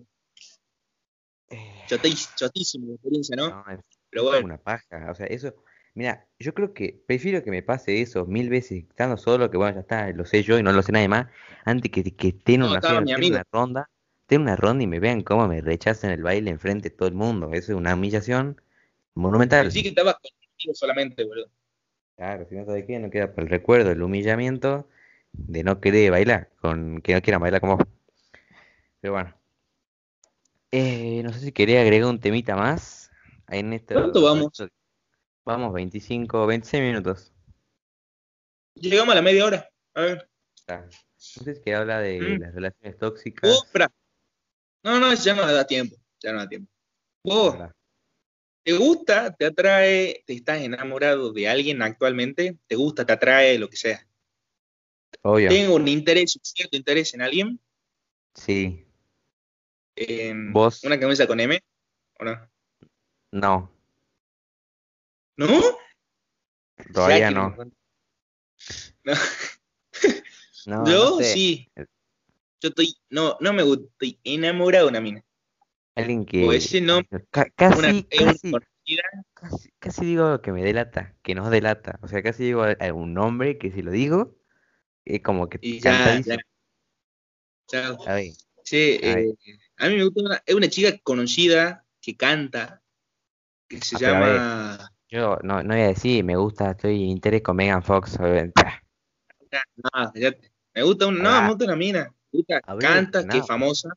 Eh, 1.49 1.86
chotísimo 2.36 2.89
la 2.89 2.93
experiencia, 2.93 3.36
¿no? 3.36 3.49
no, 3.49 3.71
es 3.71 3.80
Pero 4.12 4.23
bueno, 4.25 4.45
una 4.45 4.58
paja, 4.60 5.10
o 5.10 5.15
sea, 5.15 5.25
eso, 5.25 5.56
mira, 5.95 6.27
yo 6.39 6.53
creo 6.53 6.73
que 6.73 7.03
prefiero 7.08 7.43
que 7.43 7.51
me 7.51 7.63
pase 7.63 8.01
eso 8.01 8.25
mil 8.27 8.49
veces 8.49 8.84
estando 8.89 9.17
solo, 9.17 9.49
que 9.51 9.58
bueno, 9.58 9.75
ya 9.75 9.81
está, 9.81 10.10
lo 10.12 10.25
sé 10.25 10.43
yo 10.43 10.60
y 10.60 10.63
no 10.63 10.71
lo 10.73 10.84
sé 10.84 10.91
nadie 10.91 11.08
más, 11.10 11.27
antes 11.65 11.91
que, 11.91 12.03
que 12.15 12.29
esté 12.29 12.55
en 12.55 12.63
No, 12.63 12.67
una, 12.67 12.79
estaba 12.79 13.01
mi 13.01 13.12
esté 13.12 13.21
en 13.21 13.27
amigo. 13.27 13.36
una 13.36 13.43
ronda, 13.51 13.89
esté 14.21 14.36
en 14.36 14.41
una 14.43 14.55
ronda 14.55 14.84
y 14.84 14.88
me 14.88 14.99
vean 14.99 15.21
cómo 15.21 15.47
me 15.47 15.62
rechazan 15.62 16.12
el 16.12 16.23
baile 16.23 16.51
enfrente 16.51 16.89
de 16.89 16.95
todo 16.95 17.08
el 17.10 17.15
mundo, 17.15 17.47
eso 17.53 17.73
es 17.73 17.77
una 17.77 17.95
humillación 17.95 18.62
monumental. 19.15 19.71
sí 19.71 19.81
que 19.84 19.89
estabas 19.89 20.15
conmigo 20.15 20.73
solamente, 20.73 21.23
boludo. 21.25 21.49
Claro, 22.17 22.45
si 22.47 22.55
no 22.55 22.65
sabes 22.65 22.86
qué, 22.86 22.97
no 22.99 23.10
queda 23.10 23.34
para 23.34 23.43
el 23.43 23.49
recuerdo, 23.49 23.91
el 23.91 24.01
humillamiento 24.03 24.88
de 25.34 25.63
no 25.63 25.79
querer 25.81 26.12
bailar, 26.12 26.49
con 26.62 27.01
que 27.01 27.13
no 27.13 27.21
quieran 27.21 27.41
bailar 27.41 27.62
como 27.62 27.77
vos. 27.77 27.88
Pero 29.01 29.13
bueno. 29.13 29.34
Eh, 30.71 31.21
no 31.23 31.31
sé 31.34 31.39
si 31.39 31.51
quería 31.51 31.81
agregar 31.81 32.10
un 32.10 32.19
temita 32.19 32.55
más. 32.55 33.12
En 33.47 33.73
esto, 33.73 33.93
¿Cuánto 33.93 34.21
vamos? 34.21 34.51
Vamos 35.45 35.73
25, 35.73 36.47
26 36.47 36.84
minutos. 36.84 37.34
Llegamos 38.75 39.12
a 39.13 39.15
la 39.15 39.21
media 39.21 39.45
hora. 39.45 39.69
A 39.93 40.01
ver. 40.01 40.29
Si 41.15 41.43
quería 41.43 41.79
hablar 41.79 42.01
de 42.03 42.19
Mm. 42.19 42.41
las 42.41 42.53
relaciones 42.55 42.97
tóxicas. 42.97 43.49
Espera. 43.49 43.91
No, 44.84 44.99
no, 44.99 45.13
ya 45.13 45.34
no 45.36 45.45
da 45.45 45.65
tiempo. 45.65 45.95
Ya 46.21 46.34
no 46.34 46.39
da 46.39 46.49
tiempo. 46.49 46.71
Vos. 47.23 47.55
¿te 48.63 48.73
gusta, 48.73 49.31
te 49.36 49.45
atrae, 49.45 50.23
te 50.25 50.34
estás 50.34 50.60
enamorado 50.62 51.31
de 51.31 51.47
alguien 51.47 51.84
actualmente? 51.84 52.58
¿Te 52.65 52.75
gusta, 52.75 53.05
te 53.05 53.13
atrae, 53.13 53.60
lo 53.60 53.69
que 53.69 53.77
sea? 53.77 54.08
Obvio. 55.21 55.49
¿Tengo 55.49 55.75
un 55.75 55.88
interés, 55.88 56.36
un 56.36 56.43
cierto 56.43 56.75
interés 56.75 57.13
en 57.13 57.21
alguien? 57.21 57.60
Sí. 58.34 58.88
En 59.95 60.51
Vos. 60.51 60.84
¿Una 60.84 60.99
camisa 60.99 61.27
con 61.27 61.39
M? 61.39 61.60
¿O 62.19 62.25
no? 62.25 62.49
No. 63.31 63.74
¿No? 65.38 65.48
Todavía 66.93 67.32
no. 67.32 67.50
me. 67.52 67.65
No, 69.04 69.13
no 70.65 70.89
Yo 70.89 71.17
sé. 71.19 71.34
sí. 71.34 71.71
Yo 72.62 72.69
estoy, 72.69 72.95
no, 73.10 73.38
no 73.41 73.54
me 73.54 73.63
gusta, 73.63 73.84
estoy 73.91 74.19
enamorado 74.24 74.86
de 74.86 74.89
una 74.89 75.02
mina. 75.02 75.24
Alguien 75.95 76.26
que. 76.26 76.45
O 76.45 76.52
ese 76.52 76.82
no- 76.82 77.02
casi, 77.32 77.80
una 77.80 78.06
casi, 78.10 78.56
casi, 79.34 79.69
casi 79.80 80.06
digo 80.06 80.41
que 80.41 80.52
me 80.52 80.63
delata, 80.63 81.15
que 81.21 81.36
nos 81.36 81.52
delata. 81.52 82.00
O 82.02 82.08
sea, 82.08 82.24
casi 82.24 82.43
digo 82.45 82.63
a, 82.63 82.71
a 82.80 82.93
un 82.93 83.13
nombre 83.13 83.58
que 83.58 83.71
si 83.71 83.82
lo 83.82 83.91
digo, 83.91 84.36
es 85.06 85.21
como 85.21 85.48
que 85.50 85.60
Y 85.62 85.80
ya. 85.80 86.21
Chao. 87.67 87.98
A 88.08 88.13
ver, 88.13 88.32
Sí, 88.63 89.00
A 89.04 89.19
eh, 89.19 89.36
a 89.78 89.89
mí 89.89 89.98
me 89.98 90.04
gusta 90.06 90.21
una, 90.21 90.43
es 90.45 90.56
una 90.56 90.67
chica 90.69 90.98
conocida 91.04 91.86
que 92.02 92.17
canta, 92.17 92.82
que 93.67 93.80
se 93.82 93.95
Ah, 93.95 94.00
a 94.00 94.02
llama... 94.02 94.94
yo 95.10 95.38
no, 95.44 95.63
no 95.63 95.74
voy 95.74 95.84
a 95.84 95.88
decir, 95.88 96.24
me 96.24 96.36
gusta, 96.36 96.72
estoy 96.72 97.04
en 97.04 97.10
interés 97.10 97.41
con 97.41 97.56
Megan 97.56 97.84
Fox. 97.84 98.20
obviamente. 98.20 98.62
No. 99.94 100.12
Me 100.74 100.84
gusta 100.84 101.08
un, 101.08 101.22
no, 101.22 101.30
Ah. 101.30 101.41
me 101.44 101.50
gusta 101.50 101.65
una 101.65 101.76
mina. 101.76 102.04
Me 102.32 102.38
gusta, 102.39 102.62
A 102.65 102.76
ver, 102.76 102.82
canta, 102.82 103.28
que 103.28 103.38
es 103.38 103.48
famosa. 103.48 103.89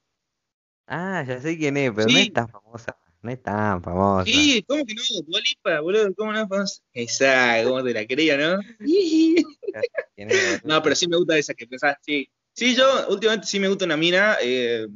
Ah, 0.87 1.25
ya 1.27 1.41
sé 1.41 1.59
quién 1.59 1.77
es, 1.77 1.91
pero 1.91 2.07
no 2.07 2.13
Sí. 2.19 2.23
es 2.29 2.33
tan 2.33 2.49
famosa. 2.49 2.97
No 3.21 3.31
es 3.33 3.43
tan 3.43 3.83
famosa. 3.83 4.25
Sí, 4.25 4.65
¿cómo 4.69 4.85
que 4.87 4.95
no? 4.95 5.03
Dua 5.27 5.41
Lipa, 5.41 5.81
boludo, 5.81 6.15
¿cómo 6.15 6.33
no 6.33 6.41
es 6.43 6.49
famosa? 6.49 6.83
Esa, 6.93 7.65
¿cómo 7.65 7.83
te 7.83 7.93
la 7.93 8.07
creía, 8.07 8.37
no? 8.37 8.61
¿Quién 8.79 10.31
es? 10.31 10.65
no, 10.65 10.83
pero 10.83 10.95
sí 10.95 11.09
me 11.09 11.17
gusta 11.17 11.37
esa 11.37 11.55
que 11.55 11.67
pensás, 11.67 11.97
sí. 12.03 12.29
Sí, 12.53 12.75
yo 12.77 13.09
últimamente 13.09 13.47
sí 13.47 13.59
me 13.61 13.69
gusta 13.69 13.85
una 13.85 13.97
mina 13.97 14.37
eh, 14.43 14.87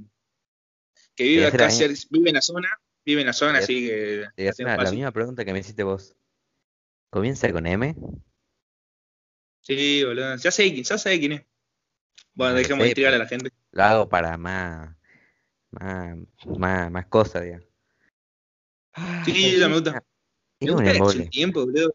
que 1.14 1.25
vive 1.25 1.46
acá, 1.46 1.68
cer- 1.68 2.07
vive 2.11 2.31
en 2.31 2.35
la 2.37 2.42
zona, 2.42 2.68
vive 3.04 3.20
en 3.22 3.26
la 3.26 3.32
zona, 3.32 3.58
así 3.58 3.86
que... 3.86 4.24
Una- 4.60 4.76
la 4.76 4.90
misma 4.90 5.12
pregunta 5.12 5.44
que 5.44 5.52
me 5.52 5.60
hiciste 5.60 5.82
vos. 5.82 6.16
¿Comienza 7.10 7.52
con 7.52 7.66
M? 7.66 7.94
Sí, 9.60 10.02
boludo, 10.04 10.36
ya 10.36 10.50
sé, 10.50 10.82
ya 10.82 10.98
sé 10.98 11.18
quién 11.20 11.32
es. 11.32 11.42
Bueno, 12.34 12.54
No 12.54 12.58
dejemos 12.58 12.86
intrigar 12.86 13.14
a 13.14 13.18
la 13.18 13.26
gente. 13.26 13.50
Lo 13.72 13.82
hago 13.84 14.08
para 14.08 14.36
más, 14.36 14.96
más, 15.70 16.16
más, 16.58 16.90
más 16.90 17.06
cosas, 17.06 17.42
digamos. 17.44 17.66
Ah, 18.94 19.22
Sí, 19.24 19.32
¿sabes 19.32 19.54
ella 19.56 19.66
qué? 19.66 19.68
me 19.68 19.74
gusta. 19.74 20.04
Me 20.60 20.72
gusta 20.72 20.92
un 21.22 21.30
tiempo, 21.30 21.64
boludo. 21.64 21.94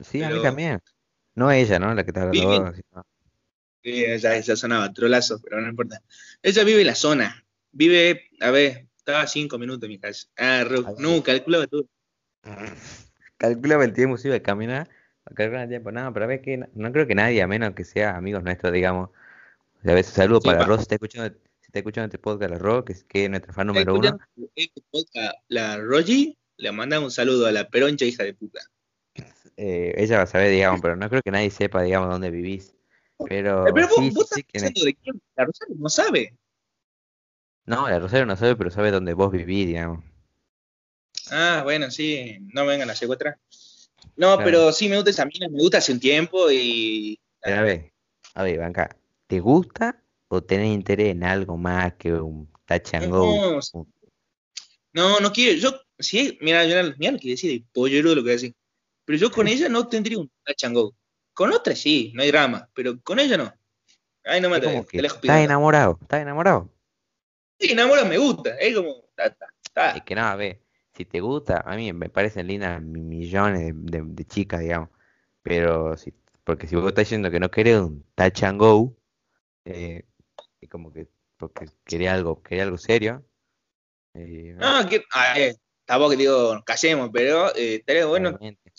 Sí, 0.00 0.22
a 0.22 0.30
mí 0.30 0.40
también. 0.40 0.80
No 1.34 1.50
ella, 1.50 1.78
¿no? 1.78 1.94
La 1.94 2.04
que 2.04 2.10
está 2.10 2.22
hablando 2.22 2.44
vos, 2.46 2.76
sino- 2.76 3.04
Sí, 3.82 4.04
ya, 4.18 4.38
ya 4.38 4.56
sonaba 4.56 4.92
trolazo, 4.92 5.40
pero 5.40 5.60
no 5.60 5.68
importa. 5.68 6.02
Ella 6.42 6.64
vive 6.64 6.82
en 6.82 6.86
la 6.86 6.94
zona. 6.94 7.46
Vive, 7.72 8.28
a 8.40 8.50
ver, 8.50 8.88
estaba 9.10 9.24
a 9.24 9.26
cinco 9.26 9.58
minutos 9.58 9.80
de 9.80 9.88
mi 9.88 9.98
casa. 9.98 10.28
Ah, 10.36 10.64
no, 10.98 11.22
calculaba 11.22 11.66
tú. 11.66 11.88
Calculaba 13.36 13.84
el 13.84 13.92
tiempo 13.92 14.16
si 14.18 14.28
iba 14.28 14.36
a 14.36 14.42
caminar. 14.42 14.88
Calculaba 15.34 15.64
el 15.64 15.68
tiempo. 15.70 15.90
No, 15.92 16.12
pero 16.12 16.24
a 16.24 16.28
ver 16.28 16.42
que 16.42 16.58
no, 16.58 16.68
no 16.74 16.92
creo 16.92 17.06
que 17.06 17.14
nadie, 17.14 17.40
a 17.42 17.46
menos 17.46 17.74
que 17.74 17.84
sea 17.84 18.16
amigos 18.16 18.42
nuestros, 18.42 18.72
digamos. 18.72 19.08
O 19.08 19.82
sea, 19.82 19.92
a 19.92 19.94
veces 19.94 20.12
saludos 20.12 20.42
Sí, 20.42 20.48
para 20.48 20.58
pa. 20.60 20.64
Ros, 20.66 20.76
si 20.78 20.82
está 20.82 20.94
escuchando, 20.96 21.28
si 21.60 21.66
está 21.66 21.78
escuchando 21.78 22.06
este 22.06 22.18
podcast, 22.18 22.50
la 22.50 22.58
Ros, 22.58 22.84
que 22.84 22.92
es, 22.92 23.04
que 23.04 23.24
es 23.24 23.30
nuestra 23.30 23.52
fan 23.52 23.66
número 23.66 23.94
uno. 23.94 24.18
este 24.54 24.82
podcast, 24.90 25.36
La 25.48 25.78
Rogi 25.78 26.36
le 26.56 26.72
manda 26.72 27.00
un 27.00 27.10
saludo 27.10 27.46
a 27.46 27.52
la 27.52 27.68
peroncha 27.68 28.04
hija 28.04 28.24
de 28.24 28.34
puta. 28.34 28.60
Eh, 29.56 29.94
ella 29.96 30.18
va 30.18 30.22
a 30.24 30.26
saber, 30.26 30.50
digamos, 30.50 30.80
pero 30.80 30.96
no 30.96 31.08
creo 31.08 31.22
que 31.22 31.30
nadie 31.30 31.50
sepa, 31.50 31.82
digamos, 31.82 32.10
dónde 32.10 32.30
vivís. 32.30 32.74
Pero, 33.26 33.66
Eh, 33.66 33.72
pero 33.74 33.88
vos, 33.88 33.96
sí, 33.98 34.10
vos 34.10 34.28
sí, 34.28 34.34
sí, 34.34 34.40
estás 34.40 34.52
pensando 34.52 34.84
de 34.84 34.94
quién. 34.94 35.22
La 35.36 35.44
Rosario 35.44 35.76
no 35.78 35.88
sabe. 35.88 36.34
No, 37.70 37.88
la 37.88 38.00
Rosario 38.00 38.26
no 38.26 38.34
sabe, 38.36 38.56
pero 38.56 38.68
sabe 38.72 38.90
dónde 38.90 39.14
vos 39.14 39.30
vivís, 39.30 39.64
digamos. 39.64 40.02
Ah, 41.30 41.60
bueno, 41.62 41.88
sí, 41.88 42.38
no 42.52 42.64
me 42.64 42.72
vengan 42.72 42.90
a 42.90 42.96
secuestrar. 42.96 43.38
No, 44.16 44.34
Claro. 44.34 44.42
pero 44.44 44.72
sí 44.72 44.88
me 44.88 44.96
gusta 44.96 45.10
esa 45.10 45.24
mina, 45.24 45.48
me 45.48 45.60
gusta 45.60 45.78
hace 45.78 45.92
un 45.92 46.00
tiempo 46.00 46.50
y. 46.50 47.20
Pero 47.40 47.58
a 47.58 47.62
ver, 47.62 47.92
a 48.34 48.42
ver, 48.42 48.58
Banca, 48.58 48.96
¿te 49.28 49.38
gusta 49.38 50.02
o 50.26 50.42
tenés 50.42 50.74
interés 50.74 51.12
en 51.12 51.22
algo 51.22 51.56
más 51.56 51.94
que 51.94 52.12
un 52.12 52.50
touch 52.66 52.94
and 52.94 53.08
go? 53.08 53.60
No, 53.72 53.86
no, 54.92 55.20
no 55.20 55.32
quiero. 55.32 55.56
Yo, 55.60 55.80
sí, 55.96 56.38
mira, 56.40 56.64
yo, 56.64 56.74
mira 56.98 57.12
lo 57.12 57.18
que 57.20 57.28
decía 57.28 57.52
de 57.52 57.64
pollero 57.72 58.16
lo 58.16 58.24
que 58.24 58.30
decía. 58.30 58.52
Pero 59.04 59.16
yo 59.16 59.30
con 59.30 59.46
ella 59.48 59.68
no 59.68 59.86
tendría 59.86 60.18
un 60.18 60.28
touch 60.44 60.64
and 60.64 60.74
go. 60.74 60.92
Con 61.32 61.52
otra 61.52 61.76
sí, 61.76 62.10
no 62.16 62.24
hay 62.24 62.32
drama, 62.32 62.68
pero 62.74 63.00
con 63.00 63.20
ella 63.20 63.36
no. 63.36 63.54
Ay, 64.24 64.40
no 64.40 64.50
me 64.50 64.56
Es 64.56 64.64
como 64.64 64.78
atrae, 64.78 64.86
que 64.90 65.00
te 65.02 65.06
estás 65.06 65.44
enamorado, 65.44 65.98
estás 66.02 66.20
enamorado. 66.20 66.68
Sí, 67.60 67.72
enamora 67.72 68.04
me 68.04 68.18
gusta, 68.18 68.56
es 68.58 68.74
como. 68.74 69.04
ta, 69.14 69.30
ta, 69.34 69.46
ta. 69.72 69.90
Es 69.96 70.02
que 70.02 70.14
nada, 70.14 70.32
a 70.32 70.36
ver, 70.36 70.60
si 70.94 71.04
te 71.04 71.20
gusta, 71.20 71.62
a 71.66 71.76
mí 71.76 71.92
me 71.92 72.08
parecen 72.08 72.46
lindas 72.46 72.82
mi- 72.82 73.00
millones 73.02 73.60
de, 73.60 73.72
de- 73.74 74.04
de 74.04 74.24
chicas, 74.24 74.60
digamos. 74.60 74.88
Pero, 75.42 75.96
si, 75.96 76.12
porque 76.44 76.66
si 76.66 76.76
vos 76.76 76.86
estás 76.88 77.04
diciendo 77.06 77.30
que 77.30 77.40
no 77.40 77.50
querés 77.50 77.78
un 77.80 78.04
touch 78.14 78.42
and 78.44 78.58
go, 78.60 78.96
eh, 79.66 80.04
es 80.60 80.70
como 80.70 80.92
que, 80.92 81.08
porque 81.38 81.66
quería 81.84 82.14
algo, 82.14 82.42
quería 82.42 82.64
algo 82.64 82.78
serio. 82.78 83.24
eh, 84.14 84.54
No, 84.58 84.88
que, 84.88 85.04
a 85.12 85.34
ver, 85.34 85.56
tampoco 85.86 86.12
que 86.12 86.16
digo, 86.18 86.54
nos 86.54 86.64
casemos, 86.64 87.10
pero 87.12 87.54
eh, 87.56 87.76
estaría 87.76 88.06
bueno. 88.06 88.30
obviamente. 88.30 88.72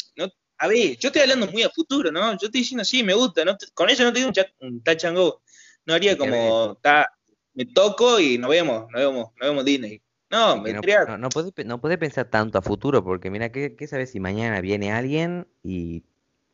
A 0.59 0.67
ver, 0.67 0.95
yo 0.97 1.07
estoy 1.09 1.23
hablando 1.23 1.47
muy 1.47 1.63
a 1.63 1.69
futuro, 1.71 2.11
¿no? 2.11 2.31
Yo 2.33 2.45
estoy 2.47 2.61
diciendo, 2.61 2.83
sí, 2.85 3.03
me 3.03 3.15
gusta, 3.15 3.43
¿no? 3.43 3.57
con 3.73 3.89
ella 3.89 4.03
no 4.05 4.13
te 4.13 4.19
digo 4.19 4.31
un, 4.61 4.67
un 4.75 4.83
touch 4.83 5.05
and 5.05 5.17
go. 5.17 5.41
No 5.85 5.95
haría 5.95 6.15
como, 6.17 6.77
ta, 6.83 7.07
me 7.53 7.65
toco 7.65 8.19
y 8.19 8.37
nos 8.37 8.49
vemos, 8.49 8.85
nos 8.91 9.01
vemos, 9.01 9.29
nos 9.39 9.49
vemos 9.49 9.65
Disney. 9.65 10.01
No, 10.29 10.61
me 10.61 10.71
no, 10.71 10.81
no, 11.07 11.17
no 11.17 11.29
podés, 11.29 11.53
no 11.65 11.81
podés 11.81 11.97
pensar 11.97 12.29
tanto 12.29 12.57
a 12.57 12.61
futuro, 12.61 13.03
porque 13.03 13.29
mira, 13.29 13.51
¿qué, 13.51 13.75
qué 13.75 13.87
sabes 13.87 14.11
si 14.11 14.19
mañana 14.21 14.61
viene 14.61 14.91
alguien 14.93 15.45
y 15.61 16.05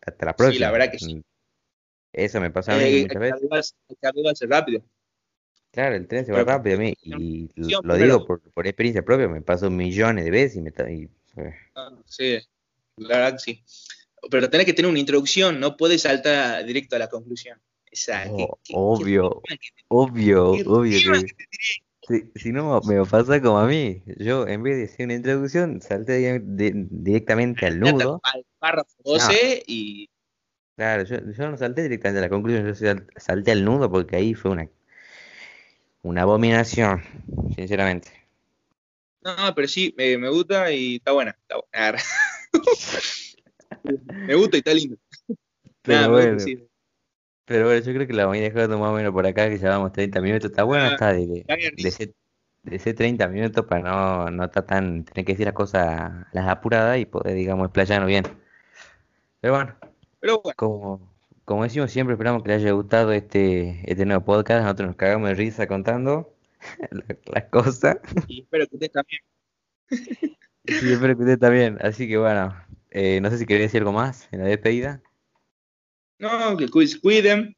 hasta 0.02 0.26
la 0.26 0.32
Sí, 0.32 0.38
próxima? 0.38 0.66
la 0.66 0.72
verdad 0.72 0.92
que 0.92 1.00
sí. 1.00 1.16
Mm, 1.16 1.22
Eso 2.14 2.42
me 2.42 2.50
pasa 2.50 2.74
a 2.74 2.78
mí 2.78 2.84
Eh, 2.86 3.02
muchas 3.04 3.22
veces. 3.22 4.50
rápido. 4.50 4.82
Claro, 5.72 5.96
el 5.96 6.08
tren 6.08 6.26
se 6.26 6.32
va 6.32 6.40
Pero- 6.40 6.50
rápido 6.58 6.76
a 6.78 6.80
mí 6.80 6.96
y 7.04 7.50
lo, 7.56 7.82
primero. 7.82 8.04
digo 8.04 8.26
por, 8.26 8.42
por 8.42 8.66
experiencia 8.66 9.04
propia, 9.06 9.28
me 9.28 9.42
pasó 9.42 9.70
millones 9.70 10.26
de 10.26 10.32
veces 10.32 10.56
y 10.58 10.62
me... 10.62 10.72
y, 10.92 11.04
eh, 11.40 11.54
Ah, 11.76 11.92
sí, 12.08 12.40
la 12.96 13.18
verdad 13.18 13.34
que 13.34 13.40
sí. 13.40 13.64
Pero 14.32 14.50
tenés 14.50 14.66
que 14.66 14.74
tener 14.74 14.90
una 14.90 15.00
introducción, 15.00 15.60
no 15.60 15.78
puedes 15.78 16.02
saltar 16.02 16.66
directo 16.66 16.96
a 16.96 17.00
la 17.00 17.10
conclusión. 17.10 17.62
Esa, 17.98 18.26
Oh, 18.30 18.60
qué- 18.64 18.74
qué- 18.74 18.74
obvio. 18.76 19.42
qué- 19.44 19.58
obvio, 19.88 20.52
obvio 20.52 21.00
que... 21.02 21.26
Si, 22.08 22.32
si 22.36 22.52
no, 22.52 22.80
me 22.82 23.04
pasa 23.06 23.42
como 23.42 23.60
a 23.60 23.66
mí. 23.68 24.04
Yo, 24.18 24.48
en 24.48 24.62
vez 24.64 24.78
de 24.78 24.84
hacer 24.86 25.06
una 25.08 25.16
introducción, 25.16 25.82
salté 25.82 26.40
di- 26.40 26.72
directamente 26.90 27.66
al 27.66 27.80
nudo. 27.80 28.22
Al 28.24 28.46
párrafo 28.60 28.96
12 29.04 29.64
y. 29.68 30.10
Claro, 30.78 31.04
yo, 31.04 31.18
yo 31.32 31.50
no 31.50 31.58
salté 31.58 31.82
directamente 31.84 32.20
a 32.20 32.22
la 32.22 32.30
conclusión, 32.30 32.68
yo 32.68 32.76
sal- 32.76 33.08
salté 33.18 33.52
al 33.52 33.66
nudo 33.66 33.92
porque 33.92 34.16
ahí 34.16 34.36
fue 34.36 34.52
una, 34.52 34.70
una 36.04 36.22
abominación, 36.22 37.02
sinceramente. 37.56 38.10
No, 39.22 39.54
pero 39.56 39.68
sí, 39.68 39.94
me, 39.98 40.18
me 40.18 40.30
gusta 40.30 40.72
y 40.72 40.98
está 40.98 41.12
buena. 41.12 41.32
Está 41.32 41.56
buena. 41.56 41.88
Arre. 41.88 42.00
me 44.28 44.36
gusta 44.36 44.56
y 44.58 44.60
está 44.60 44.74
lindo. 44.74 44.98
Pero 45.82 45.98
Nada, 46.00 46.08
bueno. 46.10 46.38
Pero 47.48 47.66
bueno, 47.66 47.82
yo 47.84 47.94
creo 47.94 48.06
que 48.06 48.14
la 48.14 48.28
voy 48.28 48.38
a 48.40 48.42
dejar 48.42 48.70
más 48.70 48.80
o 48.90 48.94
menos 48.94 49.12
por 49.14 49.26
acá, 49.26 49.50
que 49.50 49.58
llevamos 49.58 49.92
30 49.94 50.22
minutos. 50.22 50.52
Está 50.52 50.64
bueno, 50.64 50.86
Ah, 50.86 50.92
está 50.92 51.14
de, 51.14 51.26
de 51.28 51.88
ese, 51.88 52.14
de 52.64 52.76
ese 52.76 52.94
30 52.94 53.28
minutos 53.30 53.66
para 53.66 53.82
no, 53.82 54.30
no 54.30 54.44
estar 54.46 54.66
tan, 54.66 55.04
tener 55.06 55.26
que 55.26 55.34
decir 55.34 55.46
las 55.48 55.56
cosas 55.56 56.12
las 56.34 56.48
apuradas 56.48 57.00
y 57.00 57.06
poder, 57.06 57.34
digamos, 57.36 57.66
explayarnos 57.66 58.08
bien. 58.08 58.26
Pero 59.42 59.54
bueno. 59.56 59.76
Pero 60.20 60.42
bueno, 60.42 60.56
Como, 60.58 61.14
como 61.46 61.64
decimos 61.64 61.92
siempre, 61.92 62.14
esperamos 62.14 62.44
que 62.44 62.50
les 62.50 62.62
haya 62.62 62.72
gustado 62.74 63.12
este, 63.14 63.82
este 63.90 64.06
nuevo 64.06 64.26
podcast. 64.26 64.64
Nosotros 64.64 64.88
nos 64.90 64.96
cagamos 64.98 65.30
de 65.30 65.36
risa 65.36 65.68
contando 65.68 66.34
la- 66.92 67.16
las 67.34 67.44
cosas. 67.46 67.98
y 68.28 68.42
espero 68.42 68.68
que 68.68 68.76
ustedes 68.76 68.92
también. 68.92 69.22
Y 70.70 70.92
espero 70.92 71.16
que 71.16 71.24
usted 71.24 71.40
también. 71.40 71.78
Así 71.82 72.10
que 72.10 72.18
bueno, 72.18 72.54
eh, 72.92 73.22
no 73.22 73.30
sé 73.30 73.38
si 73.38 73.46
quería 73.46 73.64
decir 73.64 73.80
algo 73.80 73.94
más 73.94 74.28
en 74.34 74.40
la 74.42 74.48
despedida. 74.48 75.02
No, 76.20 76.58
que 76.58 76.88
se 76.88 77.00
cuiden. 77.00 77.56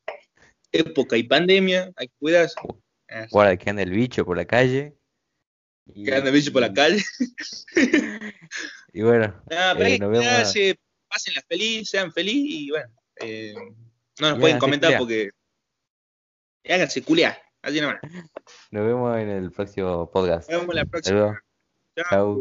Época 0.72 1.18
y 1.18 1.24
pandemia, 1.24 1.92
hay 1.96 2.08
que 2.08 2.14
cuidarse. 2.20 2.56
Guarda 3.32 3.58
que 3.58 3.70
anda 3.70 3.82
el 3.82 3.92
bicho 3.92 4.24
por 4.26 4.38
la 4.38 4.46
calle. 4.46 4.96
Y, 5.88 6.06
Que 6.06 6.16
anda 6.16 6.30
bicho 6.30 6.52
por 6.52 6.62
la 6.62 6.74
calle. 6.74 7.04
y 8.94 9.02
bueno, 9.02 9.42
Nada, 9.50 9.76
pero 9.76 9.90
eh, 9.90 10.00
que 10.54 10.76
feliz, 11.48 11.90
sean 11.90 12.12
feliz 12.12 12.36
y 12.36 12.70
bueno. 12.70 12.90
eh, 13.22 13.56
no 14.20 14.30
nos 14.30 14.38
Y 14.38 14.42
pueden 14.42 14.60
comentar 14.60 14.98
porque. 14.98 15.32
Háganse 16.68 17.02
culiar. 17.02 17.42
Así 17.62 17.82
nomás. 17.82 18.00
Nos 18.72 18.86
vemos 18.86 19.18
en 19.18 19.30
el 19.30 19.52
próximo 19.52 20.10
podcast. 20.12 20.50
Nos 20.52 20.62
vemos 20.62 20.76
la 20.76 20.86
próxima. 20.86 21.44
Chao. 21.96 22.40